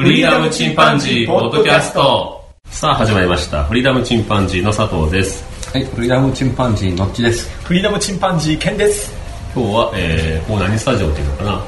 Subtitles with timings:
[0.00, 2.42] フリーダムチンパンジーポッドキャスト。
[2.64, 3.64] さあ始まりました。
[3.64, 5.44] フリーダムチンパンジーの佐藤です。
[5.74, 7.50] はい、フリーダムチンパンジーのっちです。
[7.66, 9.12] フリーダムチンパンジーケンです。
[9.54, 11.64] 今日は、えー、ここ何スタジオっていうのかな。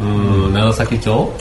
[0.00, 0.52] うーん。
[0.52, 1.32] 長崎町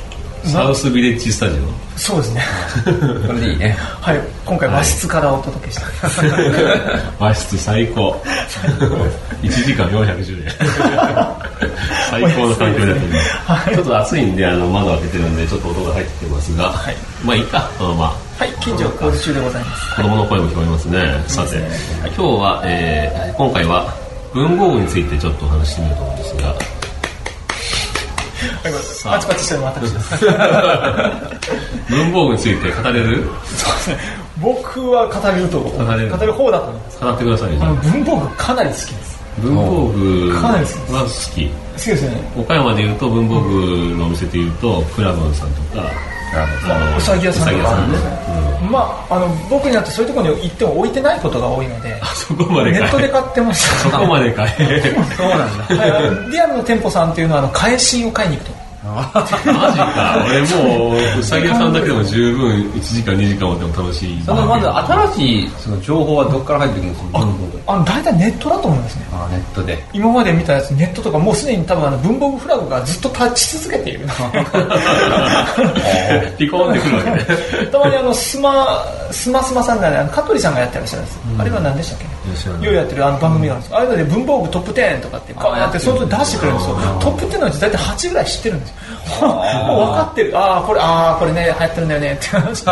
[0.45, 1.97] サウスビレッジスタジオ。
[1.97, 2.43] そうですね。
[3.27, 3.75] これでいいね。
[4.01, 4.19] はい。
[4.45, 6.21] 今回和室からお届けしております、
[7.19, 8.21] 和室最高。
[9.41, 10.51] 1時間410円。
[12.09, 16.95] 最高の環境になってる、ちょっと暑いんであの窓開けてるんでちょっと音が入ってきてますが、はい。
[17.23, 17.69] まあいいか。
[17.77, 18.53] このままはい。
[18.59, 19.95] 近所工事中でございます。
[19.95, 21.23] 子供の声も聞こえますね。
[21.27, 21.55] さて、
[22.15, 23.93] 今日は、えー今回は
[24.33, 26.47] 文房具についてちょっとお話ししてみようと思うんですが。
[26.49, 26.74] はい
[29.03, 30.25] パチパチしてる私です。
[31.89, 33.23] 文房具について語れる？
[33.45, 33.97] そうですね。
[34.41, 36.09] 僕は語れると語れる。
[36.11, 36.99] 語る方だと思います。
[37.03, 39.15] 語ってくださいあのあ文房具かなり好きです。
[39.39, 45.91] 文房具かなり好きですは好き好きですよね岡山でいうと文房具のお店でいうとクラブンさんとか
[46.97, 48.45] うさぎ屋さんとか。
[48.71, 52.81] まああの僕になってそういうところに行っても置いてないことが多いのであそこまでかい。
[52.81, 53.89] ネットで買ってました。
[53.89, 54.49] そこまでかい。
[55.15, 55.75] そうなんだ。
[55.75, 56.31] はい。
[56.31, 60.25] リアルの店舗さんっていうのはあの返しを買いに行くとマジか。
[60.27, 64.21] 俺もううさぎ屋さんだけでも十分1時間2時間待っても楽しい。
[64.23, 67.19] そのまず新しいその情報はどこから入ってくるんですか？
[67.19, 67.61] 文房具。
[67.67, 69.05] あの大体ネットだと思いますね。
[69.11, 69.83] あ、ネットで。
[69.93, 74.07] 今まで見たやつネットとかもうすでに多分あの文房具フラグがずっと立ち続けている。
[76.37, 77.17] ピコーンってくるわけね。
[77.71, 78.83] たまにあのスマ
[79.15, 81.99] スマスマさんがねあの香取さんがやってらっしゃるんです、あれは何でしたっ
[82.59, 82.65] け？
[82.65, 83.75] ようやってるあの番組があるんです。
[83.75, 86.75] ああいうので文房具トップ10とかってこうやってその時出してくれるんですよ。
[86.99, 88.75] トップ10のうち大体8ぐらい知ってるんですよ。
[89.27, 90.37] もう分かってる。
[90.37, 92.13] ああこれああこれね流行ってるんだよね。
[92.13, 92.71] って話で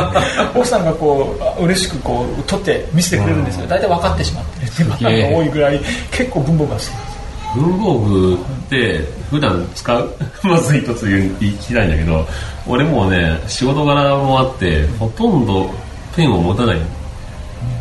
[0.55, 3.67] 奥さんがこうあ嬉しくこう撮って見せてくれるんですよ。
[3.67, 5.80] 大体分かってしまってるっていうパターンが多いぐらい
[6.11, 7.13] 結構文房具が好きです
[7.55, 8.38] 文房具っ
[8.69, 10.09] て普段使う？
[10.44, 12.28] まず一つ言い聞きたいんだけど
[12.67, 15.69] 俺もうね仕事柄もあってほとんど
[16.16, 16.80] ペンを持たない。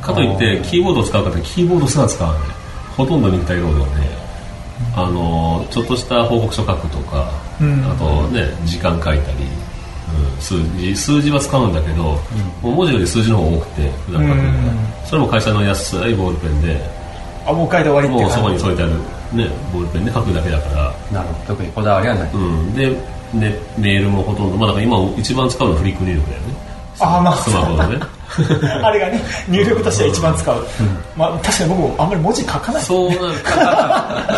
[0.01, 2.43] かといってキーボードを使うかってキーボードすら使わない。
[2.97, 4.07] ほとんど肉体労働で
[4.95, 7.91] あのちょっとした報告書書くとか、うん。
[7.91, 9.39] あとね時間書いたり、
[10.35, 12.19] うん、数字数字は使うんだけど、も
[12.65, 14.41] う文字より数字の方が多くて普段書く
[15.09, 16.81] それも会社の安いボールペンで
[17.47, 18.93] あもう書いて終わりもうそこに感添えてある、
[19.33, 21.47] ね、ボールペンで書くだけだから、なるほど。
[21.55, 22.33] 特にこだわりはない。
[22.33, 22.91] うん、で、
[23.33, 26.55] ね、メールもほとんど、まあ、だから今一番使うのはフリック入力だよね。
[27.01, 27.37] あまあ。
[27.37, 28.22] スマホのね
[28.83, 30.67] あれがね入力としては一番使う、
[31.17, 32.83] まあ、確かに僕もあんまり文字書かない。
[32.83, 33.21] そうなる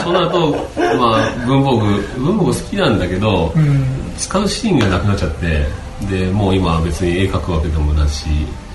[0.03, 0.51] そうなると、
[0.99, 1.87] まあ、文房具
[2.19, 3.87] 文房具好きなんだけど、うん。
[4.17, 5.67] 使うシーンがなくなっちゃって
[6.09, 8.27] でもう今は別に絵描くわけでもないし、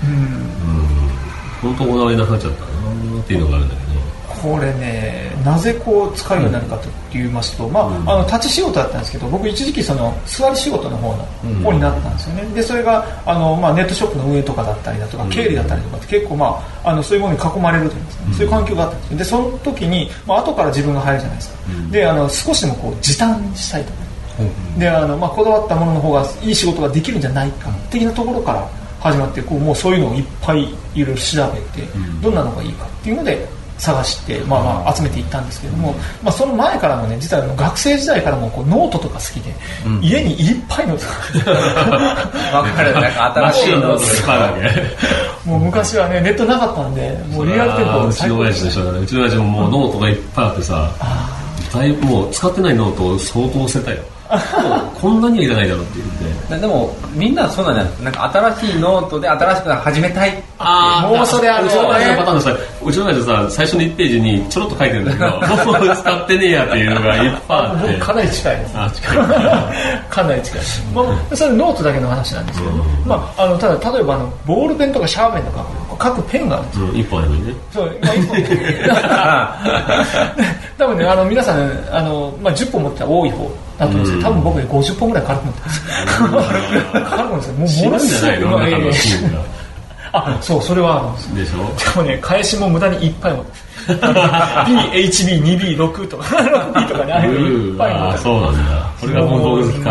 [0.04, 0.10] うん。
[0.12, 0.14] う
[1.68, 3.99] ん、本当こだわりなくなっちゃったなっていうのがあるんだけど
[4.40, 7.84] これねなぜこう使うようになるかと言いますと、まあ、
[8.14, 11.24] あの立ち仕事だったんですけど僕一時期その座り仕事の方の
[11.62, 19.18] 方になったんですよね、でそれがあの、まあ、ネットショップの運営とかだったりだとか、経理だったりとかって結構、まあ、あのそういうものに囲まれるといいますか、そういう環境があったんですよ。
[19.18, 21.58] でその時に、まあ後から自分が入るじゃないですか、
[21.90, 23.98] であの少しでもこう時短したいとか
[24.78, 28.68] であの、まあ、こだわったものの方がいい仕事ができるんじゃないか的なところから
[29.00, 30.62] 始まってこうもうそういうのをいっぱい
[30.94, 31.86] いろいろ調べて、
[32.22, 33.46] どんなのがいいかっていうので
[33.80, 39.54] 探して、まあ、まあ集めていったんですけども、まあ、その前からもね実は学生時代からもこうノートとか好きで、
[40.02, 40.94] 家にいっぱいの
[42.54, 42.92] わかる。
[42.94, 43.98] なんか新しいの。
[43.98, 44.70] スパだけ
[45.48, 48.98] もう昔はねネットなかったんでもうリアル店舗うちの親父と一緒だね。
[49.00, 50.90] うちの親父ももうノートがいっぱいあってさ
[51.72, 53.98] だいぶもう使ってないノートを相当捨てたよ
[55.00, 60.42] こんなにはいらないだろうって言ってでも、みんなそうなんじゃなんか新しいノートで新しく始めたい。
[60.58, 67.92] あもうそれあのうちの親父のパターンのさうちの親父さ最初の1ページにちょろっと書いてるんだけど 使ってねえやっていうのがいっぱいあって。
[67.92, 68.72] 僕かなり近いです。
[68.76, 69.16] あ近い。
[70.10, 70.60] かなり近い、
[70.94, 71.02] ま
[71.32, 72.72] あ、それノートだけの話なんですけど、
[73.06, 75.66] まあ、あのただ例えばあのボールペンとかシャーペンとか
[76.02, 76.86] 書くペンがあるんですよ。
[76.86, 77.54] うん一本あればいいね。
[77.72, 78.36] そう、まあ、一本。
[80.78, 86.48] 多分ねあの皆さんあの、まあ、10本持ってたら多い方だと思うんですけど多分僕で50本ぐらい軽く持ってます軽く持って
[87.00, 87.08] ま
[87.42, 88.74] すもうもの死ぬんじゃすごい
[90.12, 91.52] あ そうそれはあるんです。
[91.54, 92.02] よでしょ？
[92.02, 93.50] でもね返しも無駄にいっぱい持って。
[93.50, 93.56] ま
[94.66, 94.72] す
[95.24, 98.18] BHB2B6 とか 6B とかねああいうのいっぱい持って。
[98.18, 98.58] そうなんだ。
[99.00, 99.90] これが文房具好きか。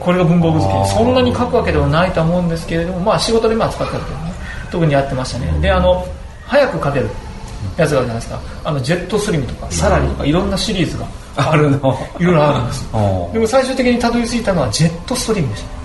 [0.00, 0.88] これが文房具好き。
[0.90, 4.31] そんなに書くわけではないと思うんですけれどもまあ仕事でまあ使ったけどね
[4.72, 5.52] 特にやってましたね。
[5.60, 6.04] であの
[6.46, 7.08] 早く書ける
[7.76, 8.40] やつがあるじゃないですか。
[8.64, 11.96] あのジェットスリムとかサラリーとかいろんなシリーズがあるの。
[12.18, 12.90] いろいろあるんです
[13.32, 15.82] でも最終的にたどり着いたのはジェットストリームでした。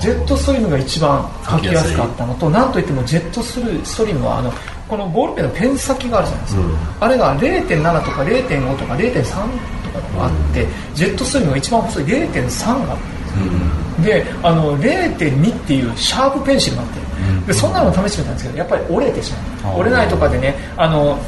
[0.00, 4.52] ジェットストリームが一番書きやすかったのとなんといってもジェットストリームはあの
[4.88, 6.62] このボールペンのペン先があるじゃないですか、
[7.00, 17.00] あれが0.7とか0.5とか0.3とかがあって、ジェットストリームが一番細い0.3があるんですであの0.2っていうシャープペンシルがあって、
[17.46, 19.32] でそんなの試してみたんですけどやっぱり折れてし
[19.62, 19.80] まう。
[19.80, 21.18] 折れないとかでねあの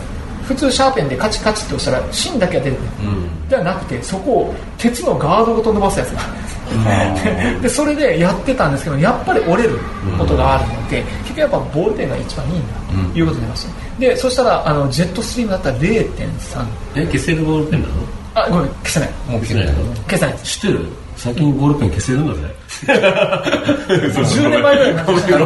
[0.45, 2.87] 普通シャーペンでカチカチって押したら芯だけが出てくる、
[3.51, 7.15] じゃなくてそこを鉄のガードごと伸ばすやつがあるん
[7.61, 9.79] です でそれでやってたんですけどやっぱり折れる
[10.19, 12.75] ことがあるので、結局やっぱボールペンが一番いいんだ
[13.13, 16.65] ということになりました、でそしたらあのジェットストリームだったら0.3
[16.95, 17.95] え消せるボールペンなの？
[18.35, 19.11] あごめん消せない。
[19.29, 19.95] もう消せないの？
[20.09, 20.81] 消せない知ってる？
[21.17, 22.55] 最近ボールペン消せるんだぜ
[22.87, 25.39] 10年前ぐらいになってた。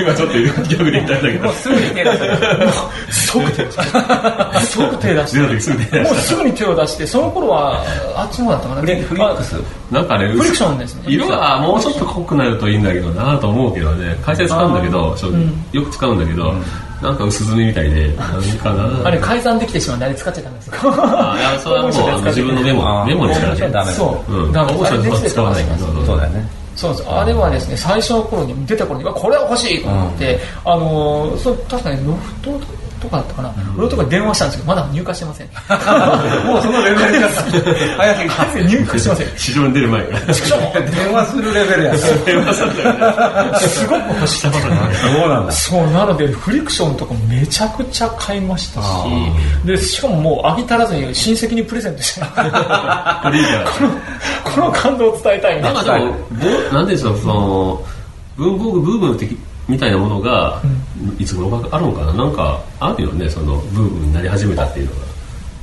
[0.00, 1.44] 今ちょっと逆で言ったんだけど。
[1.44, 2.36] もうすぐに手出せる
[3.10, 3.82] 即手出して。
[4.66, 5.40] 即手出して
[6.00, 7.82] もうしすぐに手を出してその頃は
[8.16, 8.80] あっちの方だったかな。
[8.80, 9.56] フリックス。
[9.90, 11.02] たなんかねフリクションですね。
[11.06, 14.16] 色がもうちょっと濃くなるといいんだけどなと思うけどね。
[14.24, 15.16] 会社で使うんだけど
[15.72, 16.54] よく使うんだけど
[17.02, 19.06] なんか薄墨みたいで何かな。
[19.06, 20.74] あれ改ざんできてしまうんであれ使っちゃダメですよ。
[20.82, 23.70] あいやそれはもう あの自分のメモメモにしかね。
[23.70, 24.52] ダメそう、うん。
[24.52, 26.48] だから大社では使わないけどそうだよね。
[26.74, 27.08] そうです。
[27.08, 32.50] あれはですね最初の頃に出た頃にわこれは欲しいと思って、あのーそう確かにロフト
[33.06, 35.46] とかだったかな、ロフトとかに電話したんですけどまだ入荷してません。
[36.46, 38.30] もうそのレベルが早すぎ。
[38.30, 40.20] た入荷してません市場に出る前から
[40.82, 41.94] 電話するレベルや。
[42.24, 42.70] 電話する
[43.68, 44.40] すごく欲しい。
[44.40, 48.86] そうなんだそうなのでフリクションとかめちゃくちゃ買いましたし。
[49.64, 52.20] でしかももう飽き足らずに親戚にプレゼントして。
[52.20, 52.42] こ
[53.30, 53.64] れいいから
[54.44, 56.14] この感動を伝えたいなないんかでも、
[56.70, 57.84] ぼなんでしょう、その、
[58.36, 59.36] 文房具ブーム的
[59.68, 60.62] みたいなものが、
[61.18, 62.12] いつ頃かあるのかな。
[62.12, 65.06] なんか、あるよね、その、ブームになり始めたっていうのが。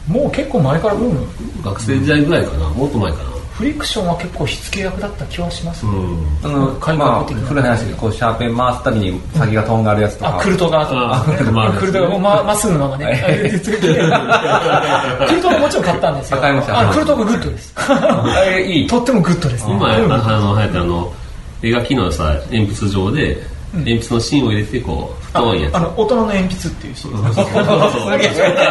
[0.08, 1.26] もう結構前からブーム？
[1.64, 2.68] 学生時代ぐらいかな。
[2.70, 3.34] もっと前かな。
[3.54, 6.28] フリクションは結構火付け役だった気はします、うん。
[6.44, 10.38] あの開まあ幕的な古い話でこうシャーペン回すたびに先がとんがるやつとか。
[10.40, 13.06] あクルトガあクルトガクルトガもうままっすぐのままね。
[13.06, 16.42] は いあで次クルトももちろん買ったんですよ。
[16.42, 16.80] 買いました。
[16.80, 17.74] あクルトガグッドです。
[17.78, 18.88] あれいい。
[18.88, 20.10] とってもグッドです今、あうん。
[20.10, 21.14] の、流行ってあの、
[21.62, 23.38] 描きのさ、鉛筆状で、
[23.74, 25.76] 鉛筆の芯を入れて、こう、太いやつ。
[25.76, 25.80] あ。
[25.80, 27.36] の大人の鉛筆っていうシリーズ。
[27.36, 27.56] そうそう
[27.92, 28.20] そう。
[28.22, 28.64] ちゃんと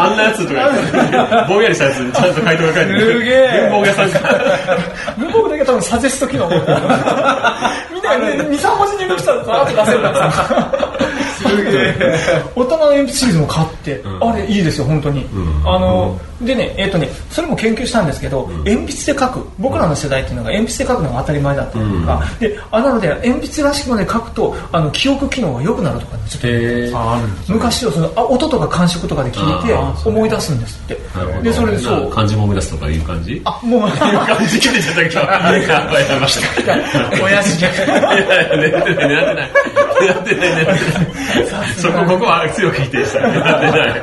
[0.00, 3.12] あんなやつとかぼんやりしたやつにちゃんと回答が書いてる。
[3.12, 3.68] すげえ。
[3.70, 4.78] 文房具屋さんから
[5.18, 6.48] 文房具だけ多分サジェスト機能。
[6.48, 10.32] みんながね23文字入力したらザーッと出せるから
[11.36, 12.42] すげえ。
[12.54, 15.26] 大人の鉛筆シリーズも買って、あれいいですよ本当に、ん。
[15.66, 19.46] あのでねえっ、とねそれも研究したんですけど、鉛筆で書く。
[19.58, 26.42] 僕らの世代っていうのが鉛筆で書くのが当たり前だったりとか、であなので鉛筆らしくまで書くとあの記憶機能が良くなるとかねちょっ
[27.46, 30.98] と昔をそのあ音とか感触とかで聞いて思い出すんですって。
[31.42, 32.10] でそれでそう。
[32.10, 33.40] 漢字も思い出すとかいう感じ？
[33.44, 33.96] あもういう。
[34.26, 36.04] 感じ切れちゃったけどやばいやばい
[37.22, 39.50] 親父逆いやいや狙ってない狙ってない
[40.00, 41.52] 狙ってない狙って。
[41.52, 43.18] ない そこここは強く否定した。
[43.20, 44.02] 狙ってない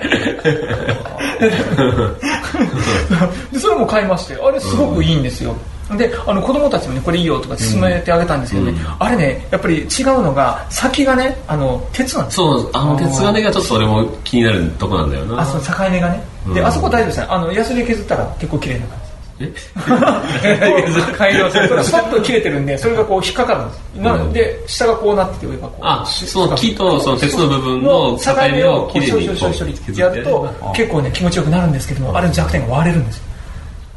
[3.51, 5.55] でそれも買いましてあれすごくいいんですよ、
[5.97, 12.59] であの子供たちもねこれいいよとか勧めてあげたんですけどね、あれねやっぱり違うのが先がねあの鉄なんですよ。
[12.59, 15.41] そうあの鉄金がちょっと俺も気になるとこなんだよな。
[15.41, 16.23] あその境目がね、
[16.53, 17.27] であそこ大丈夫ですね。
[17.29, 19.02] あのヤスリ削ったら結構綺麗な感
[19.39, 19.51] じ
[21.17, 23.81] 改良するそれスパッと切れてるんでそれがこう引っかかるんです。
[23.95, 29.99] なので下がこうなってて上がこうあその木とその鉄の部分の境目をきれいにこう。
[29.99, 32.21] やると結構ね気持ちよくなるんですけどもあ。
[32.21, 33.17] れの弱点が割れるんです。
[33.17, 33.23] よ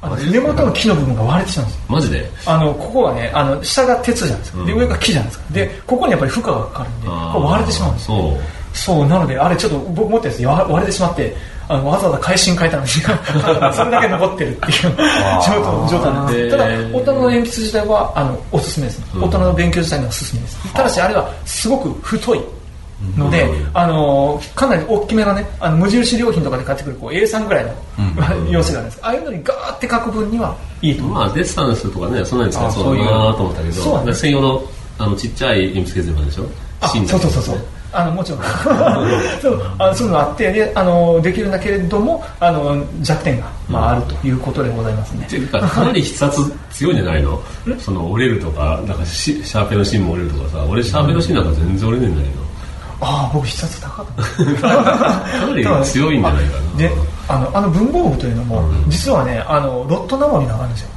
[0.02, 1.78] あの根元の木の部分が割れてしまうんです。
[1.78, 2.30] よマジで？
[2.46, 5.44] あのここはねあの下が鉄じゃないですか、で上が木じゃないですか。
[5.52, 8.16] でここにやっぱり負荷がかかるんでこれ割れてしまうんですよ。
[8.19, 8.40] そう。
[8.76, 11.34] そうなのであれちょっと僕持ってるやつ割割れてしまって
[11.69, 12.89] あのわざわざ回芯変えたのに
[13.75, 16.51] それだけ残ってるっていう状態状態なんで。
[16.51, 20.73] すただ大人の鉛筆自体はあのおすすめです、大人の勉強自体にはおすすめです。
[20.73, 22.41] ただしあれはすごく太い
[23.17, 27.73] ので、あのかなり大きめのねあの無印良品とかで買ってくるこう A3 ぐらいの、
[28.51, 28.99] 用紙があるんです。
[29.03, 34.63] ああいうのにガーって書く分にはいいと思うまあデッサンするとかねそんなに使えそうだなと思ったけそうなんですど専用の
[34.99, 36.44] あのちっちゃい鉛筆削ればいいんでしょ？
[36.81, 37.58] あ芯そうそうそうそう
[37.96, 38.41] あのもちろん。
[39.41, 45.24] そうあそういうのがあってであのできるんだけれどもあの弱点が、まあ、あるということでございますね。
[45.26, 47.41] っていうかかなり筆圧強いんじゃないの？
[47.79, 52.46] その折れるとかなんかシシャーペンの芯も折れるとかさ俺シャーペンの芯なんか全然折れねえんだけど
[53.00, 54.06] ああ僕筆圧高かっ
[54.60, 56.79] た かなり強いんじゃないかな。
[56.79, 56.93] で
[57.29, 60.88] あのあの文房具というのも、実はねあのロット生身があるんですよ。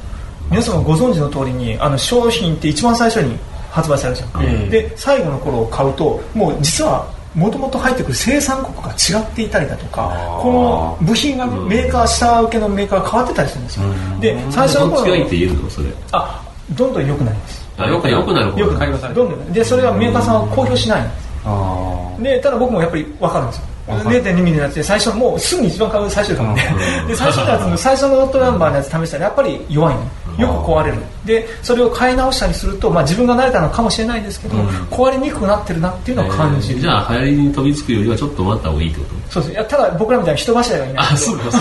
[0.50, 3.36] 皆様ご存知の通りにあの商品って一番最初に
[3.70, 13.84] 発売されるじゃん、で最後の頃を買うともう実はもともと入ってくる生産国が違っていたりだとかこの部品がね、メーカー下請けのメーカーが変わってたりするんですよ、
[14.20, 15.70] で最初の頃どっちがいいって言えるの？
[15.70, 15.88] それ。
[16.12, 17.68] あどんどん良くなります。
[17.78, 18.52] あよくよくなる。
[18.52, 19.14] 方良くなります。
[19.14, 21.30] どんどんでそれはメーカーさんは公表しないんです。
[21.44, 23.64] あでただ僕もやっぱり分かるんですよ。
[23.88, 26.36] 0.2ミリのやつで最初もうすぐに一番買う最初で。
[26.36, 26.54] 買うん。
[26.54, 26.62] で
[27.08, 30.02] で最初のやつの最初のロットナンバーのやつ試したらやっぱり弱いの
[30.40, 34.56] よく壊れるでそれを買い直したりすると、まあ、自分が慣れたのかもしれないですけど、
[34.90, 39.20] 壊れにくくなってるなっていうのを感じる、じゃあ流行りに飛びつくよりはちょっっと待った方がいいってこと？
[39.30, 41.60] そうですいやただ僕らみたいに人柱がいないあ、すぐ欲しい。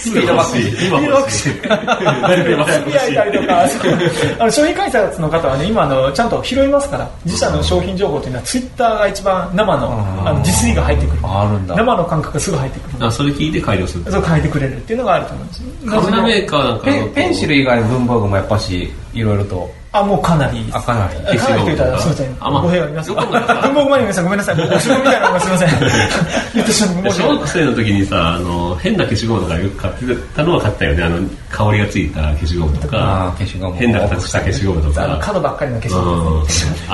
[0.00, 0.86] すぐ欲しい。
[0.86, 1.52] 今欲しい。
[1.62, 2.78] 誰か今欲しい。
[2.80, 3.92] FBI いたりとか、そう
[4.40, 11.18] あの商品開発の方はね、今あの、ちゃんと拾いますから、自社の商品情報っていうのは、ツイッターが一番生のあの実利が入ってくる。
[11.22, 13.06] あるんだ生の感覚がすぐ入ってくる。
[13.06, 14.10] あ、それ聞いて改良する。
[14.10, 20.64] そう変えてくれるっていうのがあると思うんですカメラメーカーなんかペンシル以外の文房具もやっぱしいろいろとあ、もうかなり。
[20.72, 22.36] あかなりかなりと言ったら、すみません。
[22.38, 23.10] あまあ語弊があります。
[23.12, 24.56] 文房具マニアの皆さんごめんなさい。
[24.56, 25.68] もうお城みたいなのがすみません。
[26.54, 31.02] 言ってしまって申し小学生の時にさ、あの、変な消しゴムとかよく買ってたのは買ったよね。
[31.02, 31.18] あの、
[31.50, 35.18] 香りがついた消しゴムとあかー、消しゴム変な形した消しゴムとか。
[35.20, 36.46] 角ばっかりの消しうゴムん。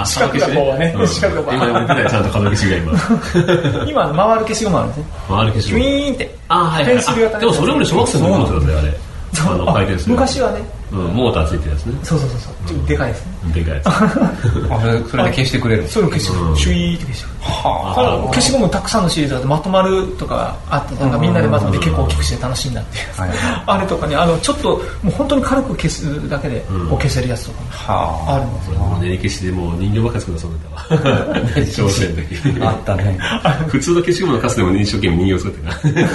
[0.06, 2.92] 四角がこうはねうん四角が今ちゃんと角消しが今。
[3.86, 5.04] 今回る消しゴムあるんですね。
[5.28, 5.84] 回る消しゴム。
[5.84, 6.34] イーンって。
[6.48, 6.94] あ、はいはい。
[6.94, 9.05] ペンシル型あでもそれ俺小学生の時持ってたんだよ、あれ。
[9.42, 10.14] あの、回転する。
[10.14, 10.60] 昔はね、
[10.92, 11.98] うん、モーターついてるやつね。
[12.02, 12.54] そうそうそうそう。
[12.68, 13.52] ちょっとでかいですね。
[13.54, 13.86] でかいやつ。
[13.90, 16.56] あそれそれで消してくれるそれを消しゴうんム。
[16.56, 17.36] シュイーって消しゴム。
[17.46, 23.30] はこの消しゴムたくさんのシリーズだとまとまるとかあってなんかみんなでまとめて結構大きくして楽しいんだっていう、はい
[23.66, 24.68] あれとかねあのちょっと
[25.02, 30.50] もう本当に軽く消すだけでうん消せるやつとかあはあるんですよ、練り消しでもう人形ばっかり作るそう
[30.88, 31.64] だったわ。
[31.64, 32.62] 小学生の時。
[32.62, 33.18] ああったね
[33.68, 36.10] 普通の消しゴムのカスでも一生懸命人形作ってるか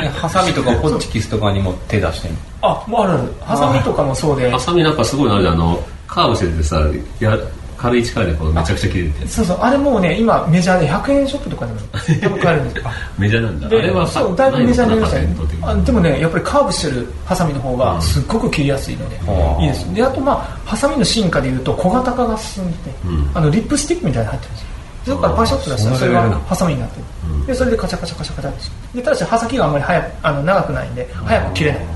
[0.00, 0.06] ら。
[0.06, 2.38] えハサミとかホッチキスとかにも手出してんの？
[2.66, 3.16] あもうあるあ。
[3.16, 4.50] るハサミとかもそうで。
[4.50, 6.80] ハサミなんかすごいのあの、カーブしててさ、
[7.20, 7.36] や
[7.76, 9.26] 軽い力でこうめちゃくちゃ切れて。
[9.26, 9.58] そうそう。
[9.60, 11.78] あれもうね今メジャーで100円ショップとかでも
[12.22, 12.78] 多分買えるんです。
[12.84, 13.66] よメジャーなんだ。
[13.66, 15.12] あでれはそうだいぶメジャーになりまし
[15.60, 19.64] たでもねやっぱりカーブしてるハサミの方がすっごく切りやすいので、うん。
[19.64, 19.94] いいです。
[19.94, 23.30] であとまあハサミの進化でいうと小型化が進んでて、うん。
[23.34, 24.68] あのリップスティックみたいなの入ってるんですよ。
[25.04, 31.86] そこからパシャッと出したらそれがハサミになってる、でそれでカチャカチャカチャカチャってでただし刃先があんまり早くあの長くないんで早く切れない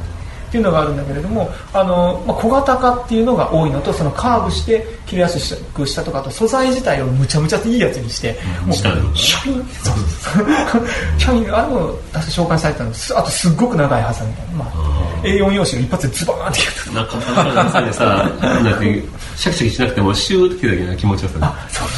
[0.49, 9.69] っていうのがあるんだけれどもあの、まあ、小型化っていうのが多いのとそのカーブして切れやすくしたとかあと素材自体をむちゃむちゃいいやつにして、もうしたのシャイン。
[11.19, 11.55] シャイン。
[11.55, 12.95] あれも確か紹介されてたの。
[12.95, 17.17] すあとすっごく長いハサミみたいな、まあ、A4 用紙を一発でズバーンって切るなんか、
[17.55, 18.05] なんかでさ、
[18.40, 19.02] なんて、
[19.37, 21.38] シャキシャキしなくても、シューって切るだけの気持ちよさ。
[21.43, 21.88] あそう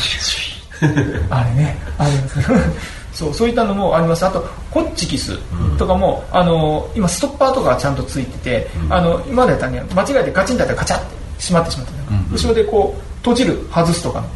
[1.31, 1.77] あれね。
[1.99, 4.25] ありますそうそういったのもあります。
[4.25, 5.39] あとホッチキス
[5.77, 11.07] とかも、あの今ストッパーとかがちゃんとついてて、あの今までやったらね間違えてガチンだったらガチャって
[11.39, 11.99] 閉まってしまった、ね。
[12.33, 14.27] 後ろでこう閉じる外すとかの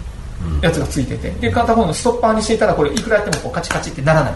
[0.61, 4.35] やつがついててで片方のストッパーにしていたらこれいくらやってもこうカチカチってならない。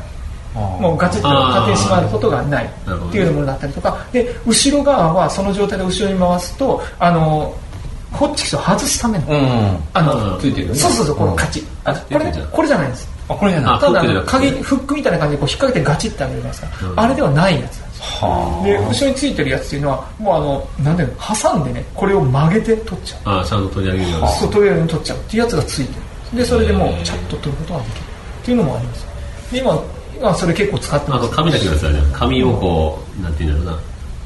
[0.55, 4.07] もうガチッと勝手に閉まることがないっていうものだったりとか。
[4.13, 7.55] で後ろ側はその状態で後ろに回すとあの
[8.13, 9.79] ホッチキスを外すための、うん。
[9.93, 10.41] あのうん。
[10.41, 10.79] ついてるよね。
[10.81, 11.61] そうそうそうこのカチ。
[11.61, 18.11] ッあこれこれじゃないですあこれじゃないあただ鍵フックみたいな感じでこう引っ掛けてガチッてあげるじゃないですか、あれではないやつなんです
[18.65, 24.29] で後ろについてるやつっていうのはもうあのなんだろう挟んでねこれを曲げて取っちゃうあちゃんと取り上げるように。
[24.29, 25.95] そう取れるように取っちゃうっていうやつがついて
[26.33, 29.07] るでそれでもうチャッと取ることができるっていうのもあります
[29.53, 29.83] で今
[30.19, 32.13] 今それ結構使ってますあと紙だけのやつあるじゃん。
[32.13, 33.83] 紙をこう、なんていうんだろうな。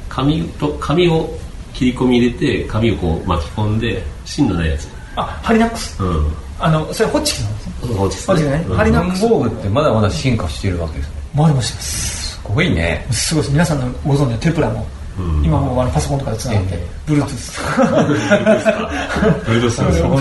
[0.09, 1.29] 紙と、紙を
[1.73, 4.87] 切り込み入れて、紙をこう巻き込んで、芯のないやつ。
[5.15, 6.31] あハリナックスうん。
[6.63, 7.73] あのそれホッチキスなんですね。
[7.95, 8.65] 放置すマジでね。
[8.69, 8.75] うん。
[8.77, 11.15] ハリナッ文房具ってまだまだ進化してるわけですね。
[11.35, 11.81] 回りました。
[11.81, 13.05] すすごいね。
[13.11, 13.53] すごいです。
[13.53, 14.85] 皆さんのご存知のテプラも、
[15.17, 15.45] うん。
[15.45, 20.15] 今もうあのパソコンとかでつながって、ブルートスなんですよと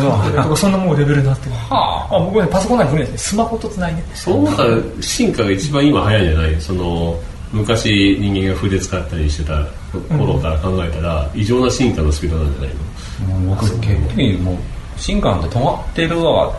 [0.48, 0.56] か？
[0.56, 2.18] そんなもうレベルになってるはあ。
[2.18, 4.02] 僕ねパソコンなんか無理ですねスマホとつないで。
[4.14, 6.60] その中で進化が一番今早いんじゃない？
[6.60, 7.18] その
[7.52, 9.66] 昔人間が筆使ったりしてた
[10.16, 12.70] 頃から考えたら、異常な進化のスピードなんじゃない
[13.28, 13.38] の？
[13.40, 13.56] もう。
[13.56, 14.56] 僕結局もう
[15.02, 16.52] 進化なんて止まってるわ。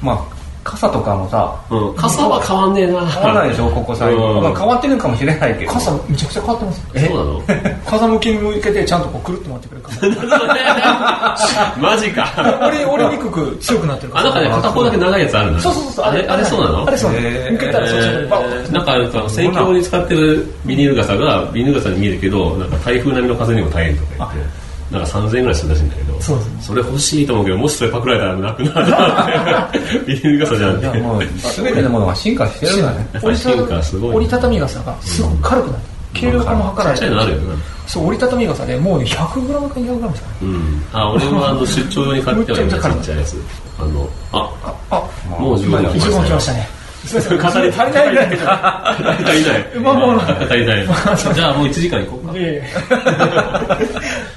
[0.00, 3.06] まあ傘とかもさうん、傘は変わんねえな。
[3.06, 4.42] 変わらないでしょここ最近、うん。
[4.42, 5.72] まあ、変わってるかもしれないけど。
[5.72, 7.42] 傘めちゃくちゃ変わってますそうなの？
[7.86, 11.38] 風向きに向けてちゃんとこうくるって回ってくるから。
[11.80, 12.60] マジか。
[12.68, 15.60] 折れ折れにくく強くなってるあ、なんかね、片方だけ長いやつあるんだ。
[15.60, 16.04] そうそうそう。
[16.04, 16.86] あれ、あれそうなの？
[16.86, 17.30] あれそうなの。
[17.52, 18.28] 向けたらそうそう。
[18.28, 18.62] バッ。
[18.62, 26.62] えーなんかあの選挙に使ってるビニール傘がビニール傘に見えるけどなんか台風並みの風にも耐えるとか言ってなんか3000円ぐらいするらしいんだけどそうですね。
[26.62, 31.22] それ欲しいと思うけどもしそれパクられたらなくなるビニール傘じゃんいやもう
[31.56, 33.36] 全てのものが進化してるんだね。
[33.36, 35.82] 進化すごい折りたたみ傘がすごく軽くなる。
[36.14, 37.54] 軽量化も図られてちっちゃいのあるよな
[37.86, 40.84] そう折りたたみ傘でもうね 100g か 200g ですかねうん。
[40.92, 43.36] あ俺もあの出張用に買ってはいるちっちゃいやつ。
[43.78, 44.50] あのあ
[44.90, 46.68] あもう15分来ましたね。
[47.08, 48.10] 語り足りない。
[48.10, 48.28] ぐらい。
[48.28, 49.78] で足りない。
[49.80, 50.86] まあもう足りない。
[51.34, 52.32] じゃあもう1時間行こうか。
[52.36, 52.62] いえいえ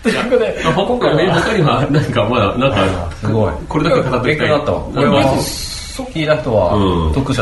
[0.03, 2.77] ということで今回他には 何かまだなんか
[3.19, 3.51] すごい。
[3.69, 4.49] これだけ語っておきたい
[4.93, 5.41] これはそ
[5.91, 6.71] ソッキーな人は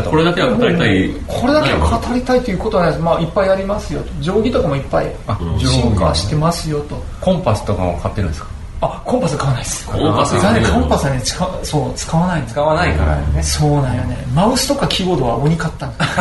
[0.10, 1.10] これだけは語りたい。
[1.28, 3.04] これだけは語りたいということはないです。
[3.04, 4.01] まあ、いっぱいありますよ。
[4.01, 4.08] と。
[4.22, 7.01] 定規とかもいっぱいあ進化してますよと。
[7.22, 8.50] コンパスとかも買ってるんですか？
[8.82, 9.86] あ、コンパス買わないです。
[9.88, 14.18] コンパスコンパスはね、使うそう、使わない使わないからねそうなんよね。
[14.34, 16.12] マウスとかキーボードは鬼買ったんです。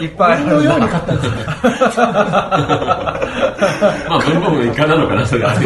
[0.04, 1.32] いっぱい鬼のように買ったんですよ。
[4.08, 5.54] まあ文房具の一環なのかなそれは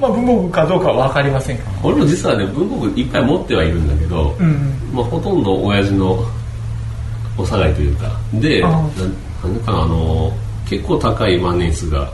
[0.00, 1.58] まあ、文房具かどうかは分かりません。
[1.82, 4.76] 俺も実はね文房具いっぱい持ってはいるんだけど、うん。
[4.92, 6.18] まあ、ほとんど親父の
[7.36, 10.32] おさがいというかであななんかなあの
[10.68, 12.10] 結構高い万年筆が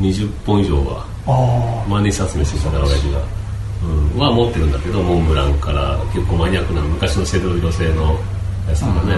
[0.00, 3.22] 20本以上はあ万年筆集めしてたから親父が、
[3.82, 8.18] うん、は持ってるんだけどモンブランから結構マニアックな昔のセドロ色製の
[8.68, 9.16] やつとかね、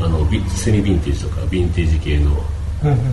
[0.00, 0.04] うん。
[0.04, 2.30] あのビセミヴィンテージとかヴィンテージ系の。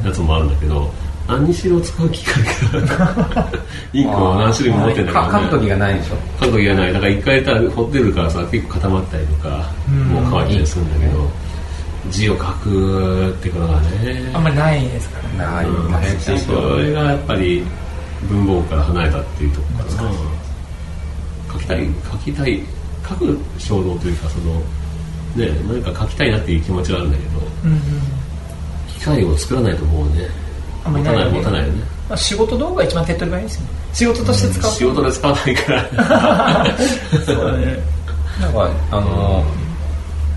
[0.06, 0.92] やつもあるんだけど
[1.28, 3.50] 何にしろ使う機会が
[3.94, 6.16] インクを何種類も持ってるんだけど、ね、か書く時がないでしょ。
[6.46, 6.94] 書く時がない。
[6.94, 9.50] だから一回やったらホテルからさ結構固まったりとか
[9.88, 11.30] もう乾いたりするんだけど
[12.10, 15.38] 字を書くってことがねあんまりないですからね。
[15.38, 17.64] ないうんそれがやっぱり
[18.30, 20.12] 文房具から離れたっていうところかな
[21.54, 22.62] 書きたい書きたい
[23.08, 24.60] 書く衝動というかその
[25.36, 27.80] ね何か書きたいなっていう気持ちはあるんだけどうんうん。
[28.88, 30.28] 機械を作らないともうね
[30.86, 33.68] あんま持たないりないよね持たないよねまあ、仕事道具が一番手っ取り早いですよね。
[33.94, 34.72] 仕事として使う。
[34.72, 36.78] 仕事で使わないから
[37.26, 37.80] そうだね。
[38.42, 39.46] なんかあの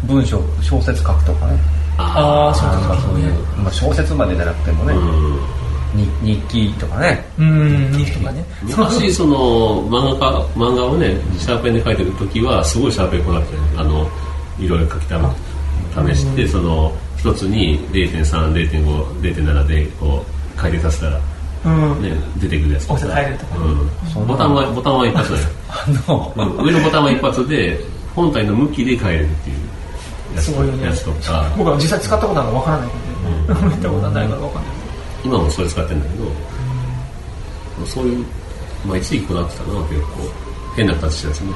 [0.06, 1.58] 文章小説書くとかね。
[1.98, 3.00] ああ、そうなんか。
[3.00, 5.56] そういう、まあ、小説までじゃなくてもね、うん。
[5.96, 7.24] に日記とかね。
[7.38, 8.44] うん、日記とかね。
[8.62, 14.06] 昔その漫画家漫画をねシャーペンで描いてる時はすごいシャーペンこなくてあの
[14.58, 21.20] いろいろ書きため試してその一つに0.30.50.7でこう回転させたら、
[21.64, 22.02] うん。
[22.02, 26.32] ね、出てくるやつ大きさ変えれるとかうん、ボタンはボタンは一発だよ、 あの。
[26.36, 26.66] うん。
[26.66, 27.80] 上のボタンは一発で
[28.14, 29.56] 本体の向きで変えれるっていう
[30.38, 30.76] すごいと
[31.22, 31.52] か。
[31.56, 32.88] 僕は実際使ったことあるのかわからない
[33.46, 34.72] けど、見たことないからわかんない。
[35.24, 36.16] 今もそれ使ってるんだけ
[37.80, 38.24] どそういう、
[38.86, 40.46] まあ、一時期こだわってたな結構。
[40.76, 41.52] 変な形したやつね、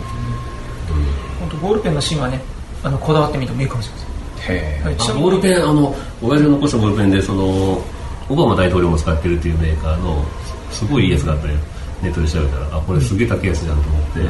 [1.38, 2.40] 本当ボールペンの芯はね、
[2.82, 4.56] あのこだわってみてもいいかもしれません。
[4.56, 4.80] へ
[5.20, 7.84] ボールペンあの親父の残したボールペンでその
[8.30, 10.24] オバマ大統領も使ってるっていうメーカーの
[10.70, 11.54] すごいいいやつがあったよ。
[12.02, 14.20] ネットで調べたらあこれすげえ高いやつじゃんと思って、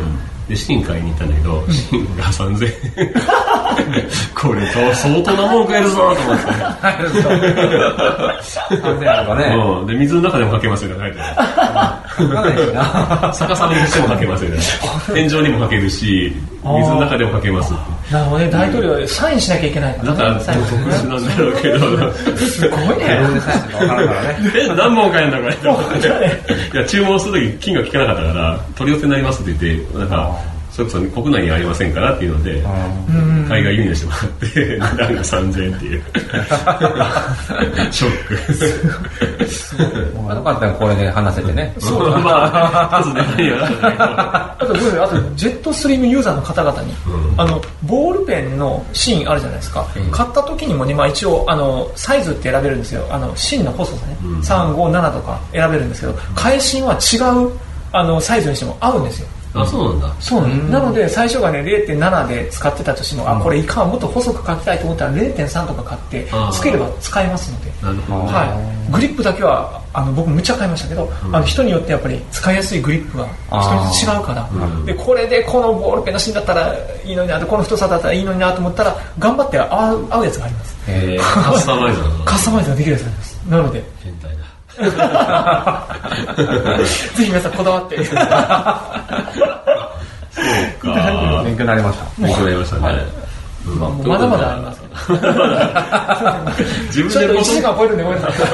[0.49, 2.65] で芯買いに行ったんだけど芯が3000
[2.97, 3.15] 円
[4.35, 6.45] これ相当なもん買えるぞと思って。
[8.71, 9.55] 3000円とかね。
[9.57, 14.59] うん、で水の中でもかけますよって書いてあ逆さまにしてもかけますよね。
[15.15, 17.73] 天井にもかけるし水の中でもかけます
[18.11, 20.41] なるほどね、大統領はサインしなきゃいけないかだかららね。
[20.43, 22.13] サイン特殊なんだろうけど。
[22.37, 23.21] すごいね。
[24.57, 25.55] え、何本買えんだこれ。
[25.55, 26.77] い。
[26.77, 30.37] や、注文するとき金が聞かなかったから、取り寄せになりますって言って、なんか、
[30.71, 33.47] それこそ国内にありませんからっていうので、うん。
[33.49, 36.03] 海外輸入してもらって、値段が3000円っていう。
[37.91, 38.27] ショッ
[40.15, 40.19] ク。
[40.23, 46.93] まあよかったよこれで話せてねそうまあ、一つ値段にはならないあと、僕あと、ジェットストリームユーザーの方々に、
[47.37, 49.87] あの、ボールペンの芯あるじゃないですか。
[50.13, 53.07] 買った時にもね、まあ一応、あの、サイズって選べるんですよ。
[53.11, 54.17] あの、芯の細さね。
[54.43, 57.51] 3、5、7とか選べるんですけど、替え芯は違う、
[57.93, 59.29] あの、サイズにしても合うんですよ。
[59.55, 60.15] あ、そうなんだ。
[60.21, 63.91] そうなので最初がね0.7で使ってたとしても、あこれいかん。
[63.91, 68.25] もっと細く書きたいと思ったら0.3とか買ってつければ使えますので、なるほど。
[68.25, 68.33] ね。
[68.33, 74.87] はい、グリップだけはあの僕むっちゃ買いましたけど、あの人によってやっぱり使いやすいグリップが人によって違うから、うん。
[74.87, 80.77] でこれでこのボールペンの芯だったらいいのになこの太さだったらいいのになと思ったら頑張って合う合うやつがあります。
[80.89, 82.01] へえ カスタマイズ。
[82.25, 83.41] カスタマイズができるやつがあります。
[83.49, 83.85] なので。
[84.05, 84.40] 変態だ。
[87.15, 88.05] ぜひ皆さんこだわって。
[88.05, 89.01] そうか。
[91.45, 92.05] 勉強になりました。
[92.19, 92.83] 勉強になりましたね。
[93.67, 93.79] うん。
[93.79, 93.89] ま
[94.19, 94.81] だまだあります
[96.87, 98.47] 自分ちょっと1でポ時間超えるんでごめんなさい。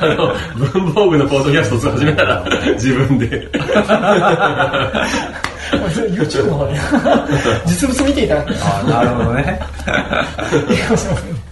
[0.00, 0.32] あの
[0.68, 3.48] 文房具のポッドキャスト始めたら自分で。
[6.10, 6.74] YouTube の方で
[7.66, 8.54] 実物見ていただく。
[8.62, 9.58] あなるほどね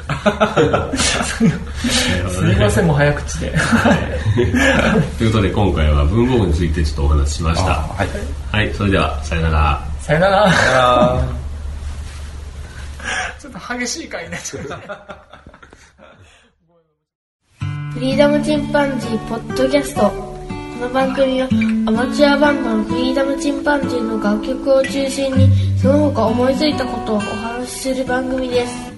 [2.29, 3.55] すみませんもう早口で。
[5.18, 7.75] ということで今回は文房具についてちょっとお話ししました。
[7.75, 8.09] はい。
[8.53, 9.85] はいそれではさよなら。
[10.01, 10.44] さよなら。
[10.46, 11.23] あ
[13.40, 14.77] ちょっと激しい回になっちゃった。
[17.92, 20.31] フリーダムチンパンジーポッドキャスト。
[20.81, 21.49] この番組は
[21.87, 28.89] アマチュアバンドのフリーダムチンパンジーの楽曲を中心にその他思いついたことをお話しする番組です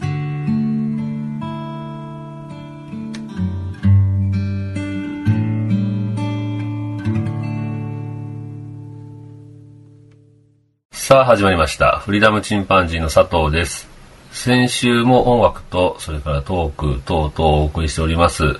[11.12, 11.98] さあ始まりました。
[11.98, 13.86] フリーダムチンパンジーの佐藤です。
[14.30, 18.56] 先週も音楽と、それからトーク等々をお送りしております。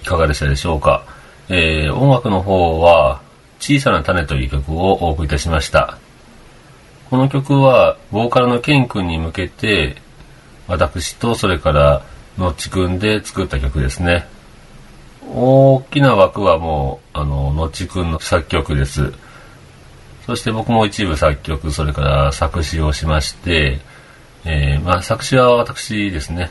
[0.00, 1.04] いかがでしたでしょうか？
[1.48, 3.20] えー、音楽の方は、
[3.58, 5.98] 小さな種という曲をお送りいたしました。
[7.10, 9.96] この曲は、ボーカルのケン君に向けて、
[10.68, 12.04] 私とそれから、
[12.38, 14.28] のっちくんで作った曲ですね。
[15.34, 19.12] 大きな枠はもう、あの、のっちくんの作曲です。
[20.26, 23.80] そして僕も一部作曲、それから作詞をしまして、
[24.44, 26.50] えーまあ作詞は私ですね。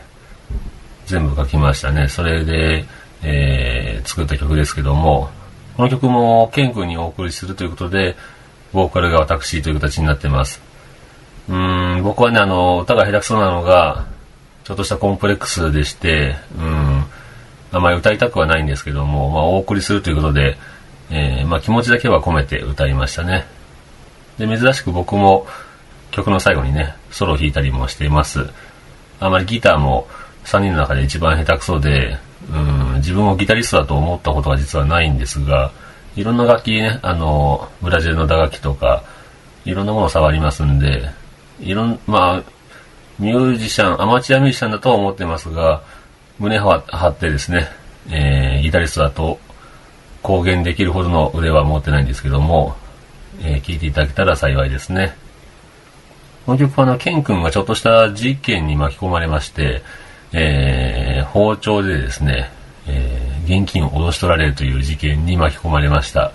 [1.06, 2.08] 全部書きましたね。
[2.08, 2.86] それで、
[3.24, 5.30] えー作った曲ですけども、
[5.78, 8.16] この曲もケン君にお送りするということで、
[8.74, 10.62] ボーカルが私という形になってます。
[11.50, 14.06] うん、僕はね、あの、歌が下手くそなのが、
[14.64, 17.04] ちょっとしたコンプレックスでして、うん、
[17.72, 20.58] あまり歌いたくはないんですけども、まあ、お送りするということで、
[21.10, 23.46] えーまあ、気持ちだけは込めて歌いましたね。
[24.48, 25.46] で、珍しく僕も
[26.10, 28.50] 曲の最後にね、ソロを弾いたりもしています。
[29.20, 30.08] あまりギターも
[30.46, 32.18] 3人の中で一番下手くそで、
[32.52, 35.72] うん、自分をギタリストだと思ったことは実はないんですが、
[36.16, 39.04] いろんな楽器ね、あの、ブラジルの打楽器とか、
[39.64, 41.12] いろんなものを触りますんで、
[41.60, 42.44] いろん、まあ、
[43.20, 45.84] ミュージシャン、アマチュアミュージシャンだとは思ってますが、
[46.40, 47.70] 胸を張ってですね、
[48.10, 49.40] えーギタリストだと
[50.24, 52.76] 公言できるほどの腕は持ってないんですけども、
[53.40, 55.16] えー聞いていただけたら幸いですね。
[56.46, 59.82] この曲はあの、ケン君がちょっとした事件に巻き込まれまして、
[60.34, 62.52] えー包丁でですね、
[62.88, 66.32] えー現金を脅し取られるという事件に巻き込まれました。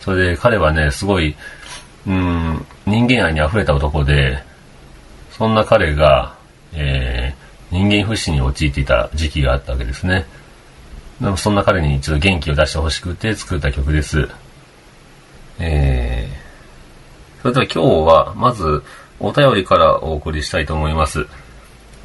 [0.00, 1.34] それで彼はね、すごい、
[2.06, 4.42] うん、人間愛に溢れた男で、
[5.32, 6.34] そんな彼が、
[6.72, 10.24] えー人間不信に陥っていた時期があったわけですね。
[11.20, 14.28] でもそんな彼にちょっと元気を出してほしくて作った曲です。
[15.58, 18.82] えー、それでは今日は、まず、
[19.20, 21.26] お便りからお送りしたいと思います。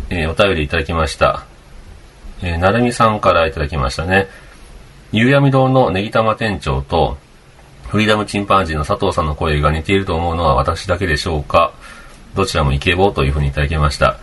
[0.10, 1.46] えーお便りいただきました。
[2.42, 4.28] えーなるみさんからいただきましたね。
[5.12, 7.18] 夕闇堂のネギ玉店長と、
[7.88, 11.72] フリーダムチンパンジーの佐藤さんの声が似ていると思うのは私だけでしょうか？
[12.34, 14.18] どちらもイケボというふうにいただきました。